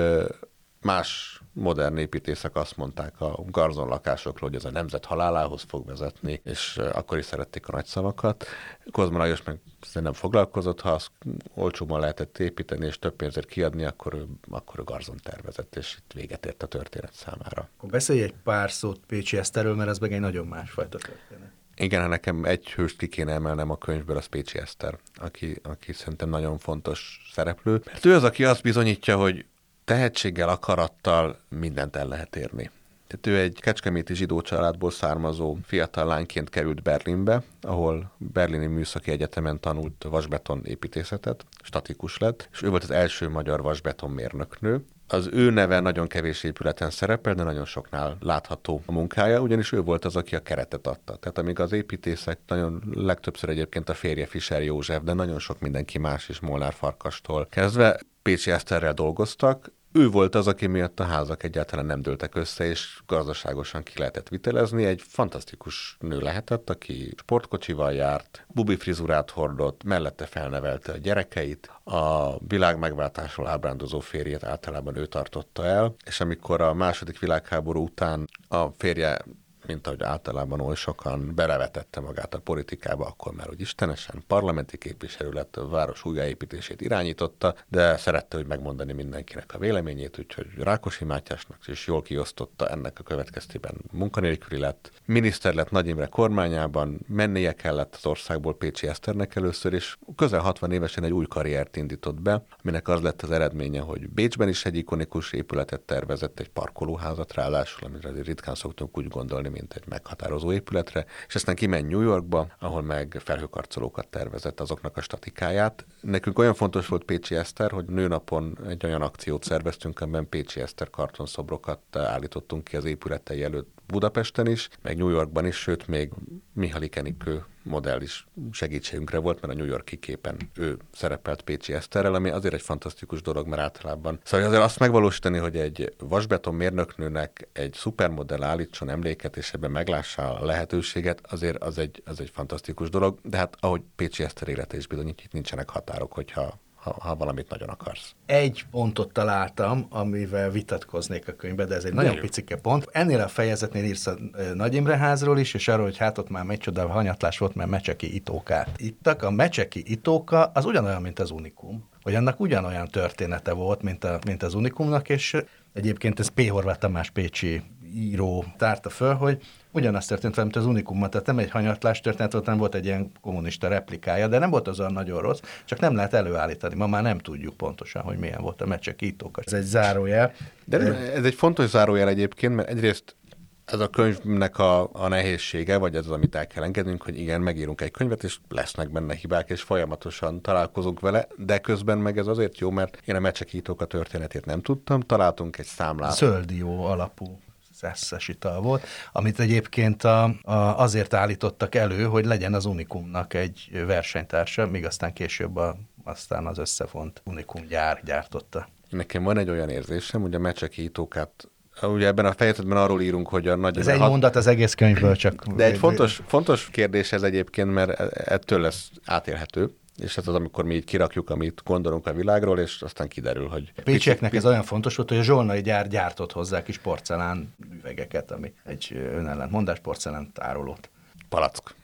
[0.81, 6.41] más modern építészek azt mondták a garzon lakásokról, hogy ez a nemzet halálához fog vezetni,
[6.45, 8.47] és akkor is szerették a nagy szavakat.
[8.91, 9.59] Kozma Lajos meg
[9.93, 11.11] nem foglalkozott, ha azt
[11.55, 16.13] olcsóban lehetett építeni, és több pénzért kiadni, akkor ő, akkor ő garzon tervezett, és itt
[16.13, 17.69] véget ért a történet számára.
[17.77, 21.51] Akkor beszélj egy pár szót Pécsi Eszterről, mert ez meg egy nagyon másfajta történet.
[21.77, 25.93] Igen, ha nekem egy hőst ki kéne emelnem a könyvből, az Pécsi Eszter, aki, aki
[25.93, 27.83] szerintem nagyon fontos szereplő.
[27.85, 29.45] Mert ő az, aki azt bizonyítja, hogy
[29.85, 32.71] tehetséggel, akarattal mindent el lehet érni.
[33.13, 39.61] Tehát ő egy kecskeméti zsidó családból származó fiatal lányként került Berlinbe, ahol Berlini Műszaki Egyetemen
[39.61, 44.85] tanult vasbeton építészetet, statikus lett, és ő volt az első magyar vasbeton mérnöknő.
[45.09, 49.81] Az ő neve nagyon kevés épületen szerepel, de nagyon soknál látható a munkája, ugyanis ő
[49.81, 51.17] volt az, aki a keretet adta.
[51.17, 55.99] Tehát amíg az építészek nagyon legtöbbször egyébként a férje Fischer József, de nagyon sok mindenki
[55.99, 61.43] más is Molnár Farkastól kezdve Pécsi Eszterrel dolgoztak, ő volt az, aki miatt a házak
[61.43, 64.85] egyáltalán nem dőltek össze, és gazdaságosan ki lehetett vitelezni.
[64.85, 72.39] Egy fantasztikus nő lehetett, aki sportkocsival járt, bubi frizurát hordott, mellette felnevelte a gyerekeit, a
[72.47, 78.67] világ megváltásról ábrándozó férjét általában ő tartotta el, és amikor a második világháború után a
[78.77, 79.19] férje
[79.67, 85.31] mint ahogy általában oly sokan belevetette magát a politikába, akkor már hogy istenesen parlamenti képviselő
[85.31, 91.59] lett, a város újjáépítését irányította, de szerette, hogy megmondani mindenkinek a véleményét, úgyhogy Rákosi Mátyásnak
[91.67, 94.91] is jól kiosztotta ennek a következtében munkanélküli lett.
[95.05, 100.73] Miniszter lett Nagy Imre kormányában, mennie kellett az országból Pécsi Eszternek először, és közel 60
[100.73, 104.77] évesen egy új karriert indított be, aminek az lett az eredménye, hogy Bécsben is egy
[104.77, 111.07] ikonikus épületet tervezett, egy parkolóházat ráadásul, amire ritkán szoktunk úgy gondolni, mint egy meghatározó épületre,
[111.29, 115.87] és aztán kiment New Yorkba, ahol meg felhőkarcolókat tervezett azoknak a statikáját.
[116.01, 120.91] Nekünk olyan fontos volt Pécsi Eszter, hogy nőnapon egy olyan akciót szerveztünk, amiben Pécsi Eszter
[120.91, 126.11] kartonszobrokat állítottunk ki az épületei előtt Budapesten is, meg New Yorkban is, sőt még
[126.53, 132.15] Mihály Kenikő modell is segítségünkre volt, mert a New Yorki képen ő szerepelt Pécsi Eszterrel,
[132.15, 134.21] ami azért egy fantasztikus dolog, mert általában.
[134.25, 140.35] Szóval azért azt megvalósítani, hogy egy vasbeton mérnöknőnek egy szupermodell állítson emléket, és ebben meglássa
[140.35, 144.77] a lehetőséget, azért az egy, az egy fantasztikus dolog, de hát ahogy Pécsi Eszter élete
[144.77, 148.15] is bizonyít, itt nincsenek határok, hogyha ha, ha valamit nagyon akarsz.
[148.27, 152.21] Egy pontot találtam, amivel vitatkoznék a könyvbe, de ez egy de nagyon jó.
[152.21, 152.89] picike pont.
[152.93, 154.17] Ennél a fejezetnél írsz a
[154.55, 158.15] Nagy Imre házról is, és arról, hogy hát ott már micsoda hanyatlás volt, mert mecseki
[158.15, 159.23] itókát ittak.
[159.23, 164.19] A mecseki itóka az ugyanolyan, mint az Unikum hogy annak ugyanolyan története volt, mint, a,
[164.27, 165.37] mint az Unikumnak, és
[165.73, 166.49] egyébként ez P.
[166.49, 167.63] Horváth Tamás Pécsi
[167.95, 172.33] író tárta föl, hogy ugyanazt történt velem, mint az Unikumban, tehát nem egy hanyatlás történet
[172.33, 175.79] volt, nem volt egy ilyen kommunista replikája, de nem volt az olyan nagyon rossz, csak
[175.79, 176.75] nem lehet előállítani.
[176.75, 179.43] Ma már nem tudjuk pontosan, hogy milyen volt a meccsek ítóka.
[179.45, 180.33] Ez egy zárójel.
[180.65, 180.79] De
[181.15, 183.17] ez egy fontos zárójel egyébként, mert egyrészt
[183.65, 187.41] ez a könyvnek a, a nehézsége, vagy ez az, amit el kell engednünk, hogy igen,
[187.41, 192.27] megírunk egy könyvet, és lesznek benne hibák, és folyamatosan találkozunk vele, de közben meg ez
[192.27, 196.17] azért jó, mert én a mecsekítók a történetét nem tudtam, találtunk egy számlát.
[196.17, 197.39] Zölddió alapú
[197.83, 203.83] szeszes ital volt, amit egyébként a, a, azért állítottak elő, hogy legyen az Unikumnak egy
[203.87, 208.69] versenytársa, míg aztán később a, aztán az összefont Unikum gyár gyártotta.
[208.91, 211.47] Nekem van egy olyan érzésem, hogy a mecsekítókat
[211.83, 213.79] Ugye ebben a fejezetben arról írunk, hogy a nagy...
[213.79, 214.09] Ez egy hat...
[214.09, 215.47] mondat az egész könyvből csak...
[215.47, 220.65] De egy fontos, fontos kérdés ez egyébként, mert ettől lesz átélhető és ez az, amikor
[220.65, 223.73] mi így kirakjuk, amit gondolunk a világról, és aztán kiderül, hogy...
[223.77, 228.31] A pécsieknek ez olyan fontos volt, hogy a zsolnai gyár gyártott hozzá kis porcelán üvegeket,
[228.31, 230.91] ami egy önellentmondás porcelán tárolót.
[231.29, 231.75] Palack.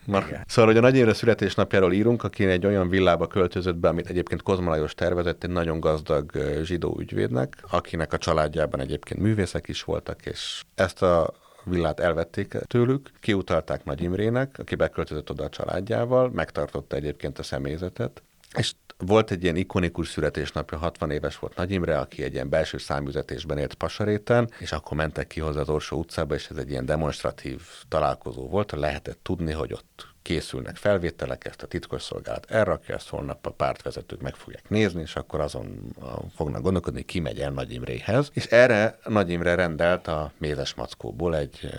[0.47, 4.41] Szóval, hogy a Nagy Évre születésnapjáról írunk, aki egy olyan villába költözött be, amit egyébként
[4.41, 6.31] Kozma Lajos tervezett egy nagyon gazdag
[6.63, 13.11] zsidó ügyvédnek, akinek a családjában egyébként művészek is voltak, és ezt a villát elvették tőlük,
[13.19, 18.23] kiutalták Nagy Imrének, aki beköltözött oda a családjával, megtartotta egyébként a személyzetet,
[18.57, 22.77] és volt egy ilyen ikonikus születésnapja, 60 éves volt Nagy Imre, aki egy ilyen belső
[22.77, 26.85] számüzetésben élt Pasaréten, és akkor mentek ki hozzá az Orsó utcába, és ez egy ilyen
[26.85, 33.45] demonstratív találkozó volt, lehetett tudni, hogy ott készülnek felvételek, ezt a titkosszolgálat elrakja, ezt holnap
[33.45, 35.95] a pártvezetők meg fogják nézni, és akkor azon
[36.35, 38.29] fognak gondolkodni, ki megy el Nagy Imréhez.
[38.33, 41.69] És erre Nagy Imre rendelt a Mézes Mackóból egy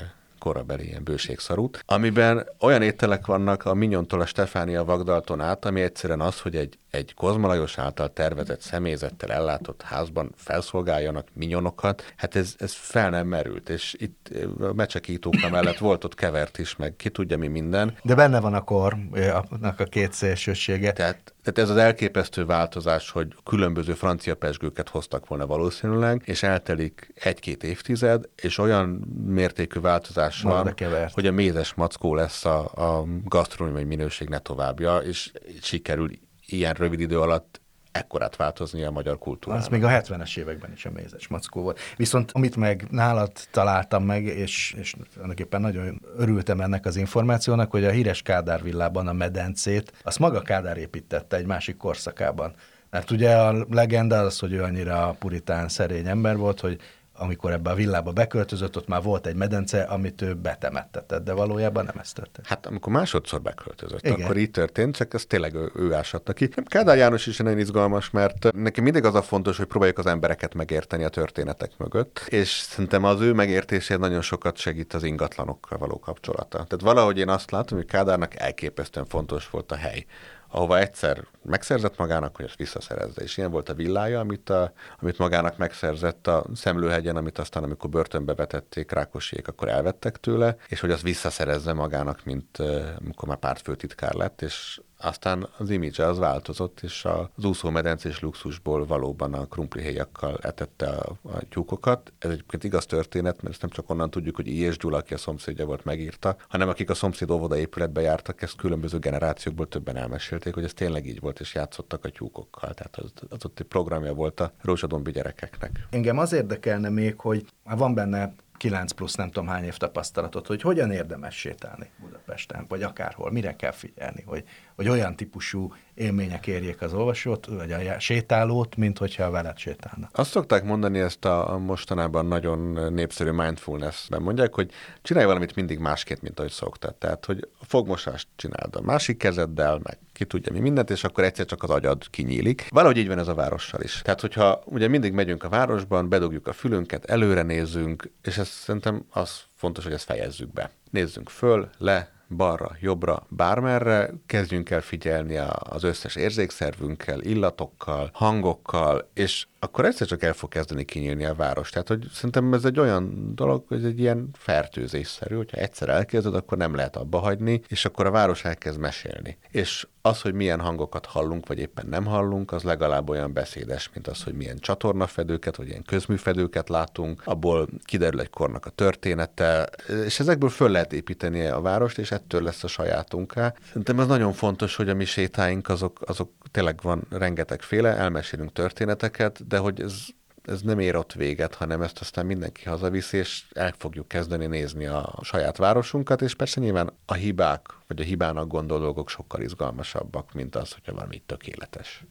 [0.40, 6.20] korabeli ilyen bőségszarút, amiben olyan ételek vannak a Minyontól a Stefánia Vagdalton át, ami egyszerűen
[6.20, 12.72] az, hogy egy, egy Kozmalajos által tervezett személyzettel ellátott házban felszolgáljanak minyonokat, hát ez, ez
[12.72, 14.30] fel nem merült, és itt
[14.60, 17.96] a mecsekítókra mellett volt ott kevert is, meg ki tudja mi minden.
[18.02, 20.92] De benne van a kornak a két szélsősége.
[20.92, 27.12] Tehát tehát ez az elképesztő változás, hogy különböző francia pesgőket hoztak volna valószínűleg, és eltelik
[27.14, 28.88] egy-két évtized, és olyan
[29.26, 30.74] mértékű változás van,
[31.12, 35.32] hogy a mézes mackó lesz a, a gasztronómiai minőség ne továbbja, és
[35.62, 36.10] sikerül
[36.46, 37.60] ilyen rövid idő alatt
[37.92, 39.64] ekkorát változni a magyar kultúrának.
[39.64, 41.78] Az még a 70-es években is a mézes mackó volt.
[41.96, 47.84] Viszont amit meg nálad találtam meg, és, és tulajdonképpen nagyon örültem ennek az információnak, hogy
[47.84, 52.54] a híres Kádár villában a medencét, azt maga Kádár építette egy másik korszakában.
[52.90, 56.80] Mert ugye a legenda az, hogy ő annyira puritán szerény ember volt, hogy
[57.20, 61.84] amikor ebbe a villába beköltözött, ott már volt egy medence, amit ő betemettetett, de valójában
[61.84, 62.46] nem ez történt.
[62.46, 64.22] Hát amikor másodszor beköltözött, Igen.
[64.22, 66.48] akkor így történt, csak ez tényleg ő, ő ásatta ki.
[66.64, 70.54] Kádár János is nagyon izgalmas, mert neki mindig az a fontos, hogy próbáljuk az embereket
[70.54, 75.98] megérteni a történetek mögött, és szerintem az ő megértését nagyon sokat segít az ingatlanokkal való
[75.98, 76.48] kapcsolata.
[76.48, 80.04] Tehát valahogy én azt látom, hogy Kádárnak elképesztően fontos volt a hely
[80.50, 83.22] ahova egyszer megszerzett magának, hogy ezt visszaszerezze.
[83.22, 87.90] És ilyen volt a villája, amit, a, amit magának megszerzett a Szemlőhegyen, amit aztán, amikor
[87.90, 92.58] börtönbe vetették Rákosiék, akkor elvettek tőle, és hogy azt visszaszerezze magának, mint
[92.98, 99.34] amikor már pártfőtitkár lett, és aztán az image az változott, és az úszómedencés luxusból valóban
[99.34, 102.12] a krumplihéjakkal etette a, a tyúkokat.
[102.18, 104.60] Ez egyébként igaz történet, mert ezt nem csak onnan tudjuk, hogy I.
[104.60, 108.56] és Gyula, aki a szomszédja volt, megírta, hanem akik a szomszéd óvoda épületbe jártak, ezt
[108.56, 112.74] különböző generációkból többen elmesélték, hogy ez tényleg így volt, és játszottak a tyúkokkal.
[112.74, 115.86] Tehát az, az ott egy programja volt a rózsadombi gyerekeknek.
[115.90, 120.62] Engem az érdekelne még, hogy van benne 9 plusz nem tudom hány év tapasztalatot, hogy
[120.62, 124.44] hogyan érdemes sétálni Budapesten, vagy akárhol, mire kell figyelni, hogy,
[124.76, 130.08] hogy olyan típusú élmények érjék az olvasót, vagy a sétálót, mint hogyha veled sétálna.
[130.12, 134.70] Azt szokták mondani ezt a mostanában nagyon népszerű mindfulness-ben mondják, hogy
[135.02, 136.94] csinálj valamit mindig másként, mint ahogy szoktad.
[136.94, 141.44] Tehát, hogy fogmosást csináld a másik kezeddel, meg ki tudja mi mindent, és akkor egyszer
[141.44, 142.66] csak az agyad kinyílik.
[142.70, 144.00] Valahogy így van ez a várossal is.
[144.02, 149.04] Tehát, hogyha ugye mindig megyünk a városban, bedugjuk a fülünket, előre nézzünk, és ez szerintem
[149.10, 150.70] az fontos, hogy ezt fejezzük be.
[150.90, 159.46] Nézzünk föl, le, balra, jobbra, bármerre, kezdjünk el figyelni az összes érzékszervünkkel, illatokkal, hangokkal, és
[159.62, 161.70] akkor egyszer csak el fog kezdeni kinyílni a város.
[161.70, 166.58] Tehát, hogy szerintem ez egy olyan dolog, hogy egy ilyen fertőzésszerű, hogyha egyszer elkezded, akkor
[166.58, 169.38] nem lehet abba hagyni, és akkor a város elkezd mesélni.
[169.50, 174.06] És az, hogy milyen hangokat hallunk, vagy éppen nem hallunk, az legalább olyan beszédes, mint
[174.06, 179.68] az, hogy milyen csatornafedőket, vagy ilyen közműfedőket látunk, abból kiderül egy kornak a története,
[180.04, 183.54] és ezekből föl lehet építeni a várost, és ettől lesz a sajátunká.
[183.66, 189.46] Szerintem ez nagyon fontos, hogy a mi sétáink azok, azok tényleg van rengetegféle, elmesélünk történeteket,
[189.50, 190.06] de hogy ez,
[190.42, 194.86] ez nem ér ott véget, hanem ezt aztán mindenki hazaviszi, és el fogjuk kezdeni nézni
[194.86, 200.32] a saját városunkat, és persze nyilván a hibák, vagy a hibának gondol dolgok sokkal izgalmasabbak,
[200.32, 202.04] mint az, hogyha valami tökéletes.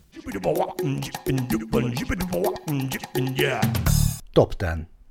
[4.32, 4.70] Top 10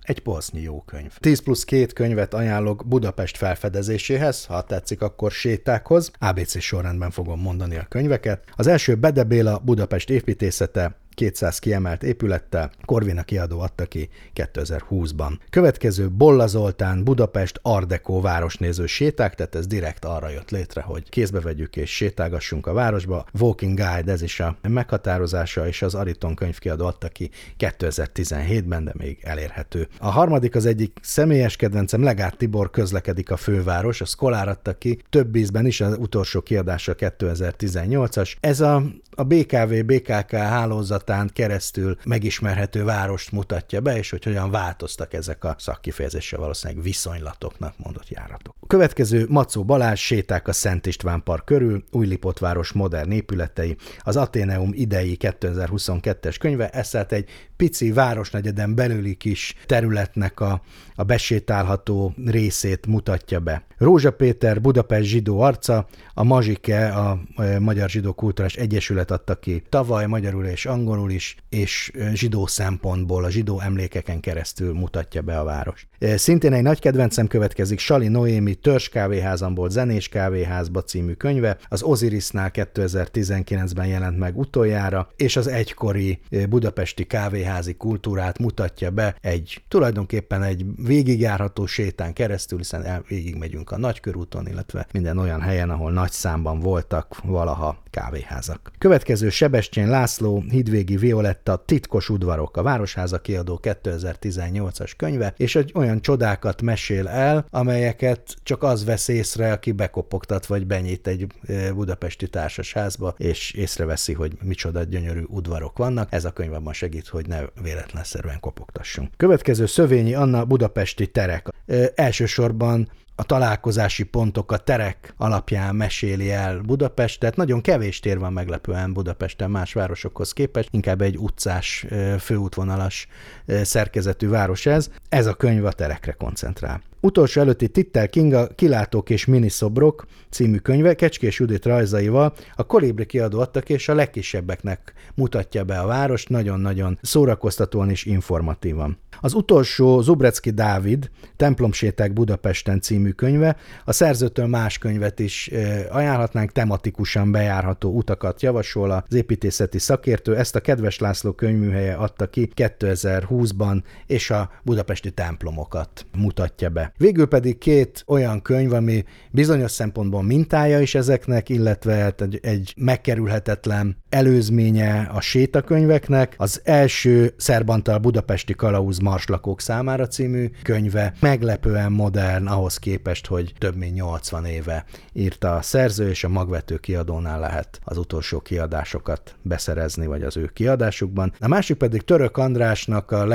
[0.09, 1.17] egy polsznyi jó könyv.
[1.19, 6.11] 10 plusz két könyvet ajánlok Budapest felfedezéséhez, ha tetszik, akkor sétákhoz.
[6.19, 8.45] ABC sorrendben fogom mondani a könyveket.
[8.57, 15.33] Az első Bede Béla Budapest építészete, 200 kiemelt épülettel, Korvina kiadó adta ki 2020-ban.
[15.51, 21.41] Következő Bolla Zoltán, Budapest Ardekó városnéző séták, tehát ez direkt arra jött létre, hogy kézbe
[21.41, 23.27] vegyük és sétálgassunk a városba.
[23.41, 29.19] Walking Guide, ez is a meghatározása, és az Ariton könyvkiadó adta ki 2017-ben, de még
[29.23, 29.89] elérhető.
[29.99, 35.03] A harmadik az egyik személyes kedvencem, Legát Tibor közlekedik a főváros, a Szkolár adta ki,
[35.11, 38.35] több ízben is, az utolsó kiadása 2018-as.
[38.41, 44.51] Ez a, a BKV, BKK hálózat kapcsolatán keresztül megismerhető várost mutatja be, és hogy hogyan
[44.51, 48.55] változtak ezek a szakkifejezéssel valószínűleg viszonylatoknak mondott járatok.
[48.61, 54.71] A következő Macó Balázs séták a Szent István Park körül, Újlipotváros modern épületei, az Ateneum
[54.73, 60.63] idei 2022-es könyve, ez egy pici városnegyeden belüli kis területnek a,
[60.99, 63.63] a besétálható részét mutatja be.
[63.77, 67.21] Rózsa Péter, Budapest zsidó arca, a Mazsike, a
[67.59, 73.31] Magyar Zsidó Kulturális Egyesület adta ki tavaly magyarul és angolul, is, és zsidó szempontból, a
[73.31, 75.87] zsidó emlékeken keresztül mutatja be a város.
[76.17, 82.51] Szintén egy nagy kedvencem következik Sali Noémi Törzs kávéházamból Zenés kávéházba című könyve, az Osirisnál
[82.55, 90.65] 2019-ben jelent meg utoljára, és az egykori budapesti kávéházi kultúrát mutatja be egy tulajdonképpen egy
[90.89, 96.61] végigjárható sétán keresztül, hiszen el, végigmegyünk a Nagykörúton, illetve minden olyan helyen, ahol nagy számban
[96.61, 98.71] voltak valaha kávéházak.
[98.79, 106.01] Következő Sebestyén László, Hidvégi Violetta, Titkos udvarok, a Városháza kiadó 2018-as könyve, és egy olyan
[106.01, 111.27] csodákat mesél el, amelyeket csak az vesz észre, aki bekopogtat vagy benyit egy
[111.75, 116.13] budapesti társasházba, és észreveszi, hogy micsoda gyönyörű udvarok vannak.
[116.13, 119.11] Ez a könyv abban segít, hogy ne véletlenszerűen kopogtassunk.
[119.17, 120.45] Következő Szövényi Anna
[120.79, 121.49] budapesti terek.
[121.95, 127.37] Elsősorban a találkozási pontok, a terek alapján meséli el Budapestet.
[127.37, 131.87] Nagyon kevés tér van meglepően Budapesten más városokhoz képest, inkább egy utcás,
[132.19, 133.09] főútvonalas
[133.47, 134.91] szerkezetű város ez.
[135.09, 136.83] Ez a könyv a terekre koncentrál.
[137.01, 143.41] Utolsó előtti Tittel Kinga Kilátók és miniszobrok című könyve Kecskés Judit rajzaival a Kolibri kiadó
[143.41, 148.99] adtak, és a legkisebbeknek mutatja be a város nagyon-nagyon szórakoztatóan és informatívan.
[149.21, 155.51] Az utolsó Zubrecki Dávid Templomséták Budapesten című könyve, a szerzőtől más könyvet is
[155.91, 162.49] ajánlhatnánk, tematikusan bejárható utakat javasol az építészeti szakértő, ezt a Kedves László könyvműhelye adta ki
[162.57, 166.93] 2020-ban, és a budapesti templomokat mutatja be.
[166.97, 172.75] Végül pedig két olyan könyv, ami bizonyos szempontból mintája is ezeknek, illetve hát egy, egy
[172.77, 176.35] megkerülhetetlen előzménye a sétakönyveknek.
[176.37, 183.77] Az első Szerbantal Budapesti Kalauz Marslakók számára című könyve meglepően modern ahhoz képest, hogy több
[183.77, 190.07] mint 80 éve írta a szerző, és a magvető kiadónál lehet az utolsó kiadásokat beszerezni,
[190.07, 191.33] vagy az ő kiadásukban.
[191.41, 193.27] A másik pedig Török Andrásnak a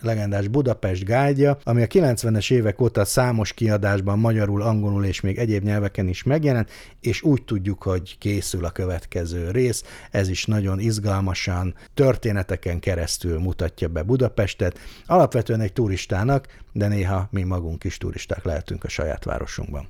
[0.00, 5.64] legendás Budapest gájdja, ami a 90-es évek óta számos kiadásban magyarul, angolul és még egyéb
[5.64, 6.70] nyelveken is megjelent,
[7.00, 9.84] és úgy tudjuk, hogy készül a következő rész.
[10.12, 14.78] Ez is nagyon izgalmasan, történeteken keresztül mutatja be Budapestet.
[15.06, 19.88] Alapvetően egy turistának, de néha mi magunk is turisták lehetünk a saját városunkban.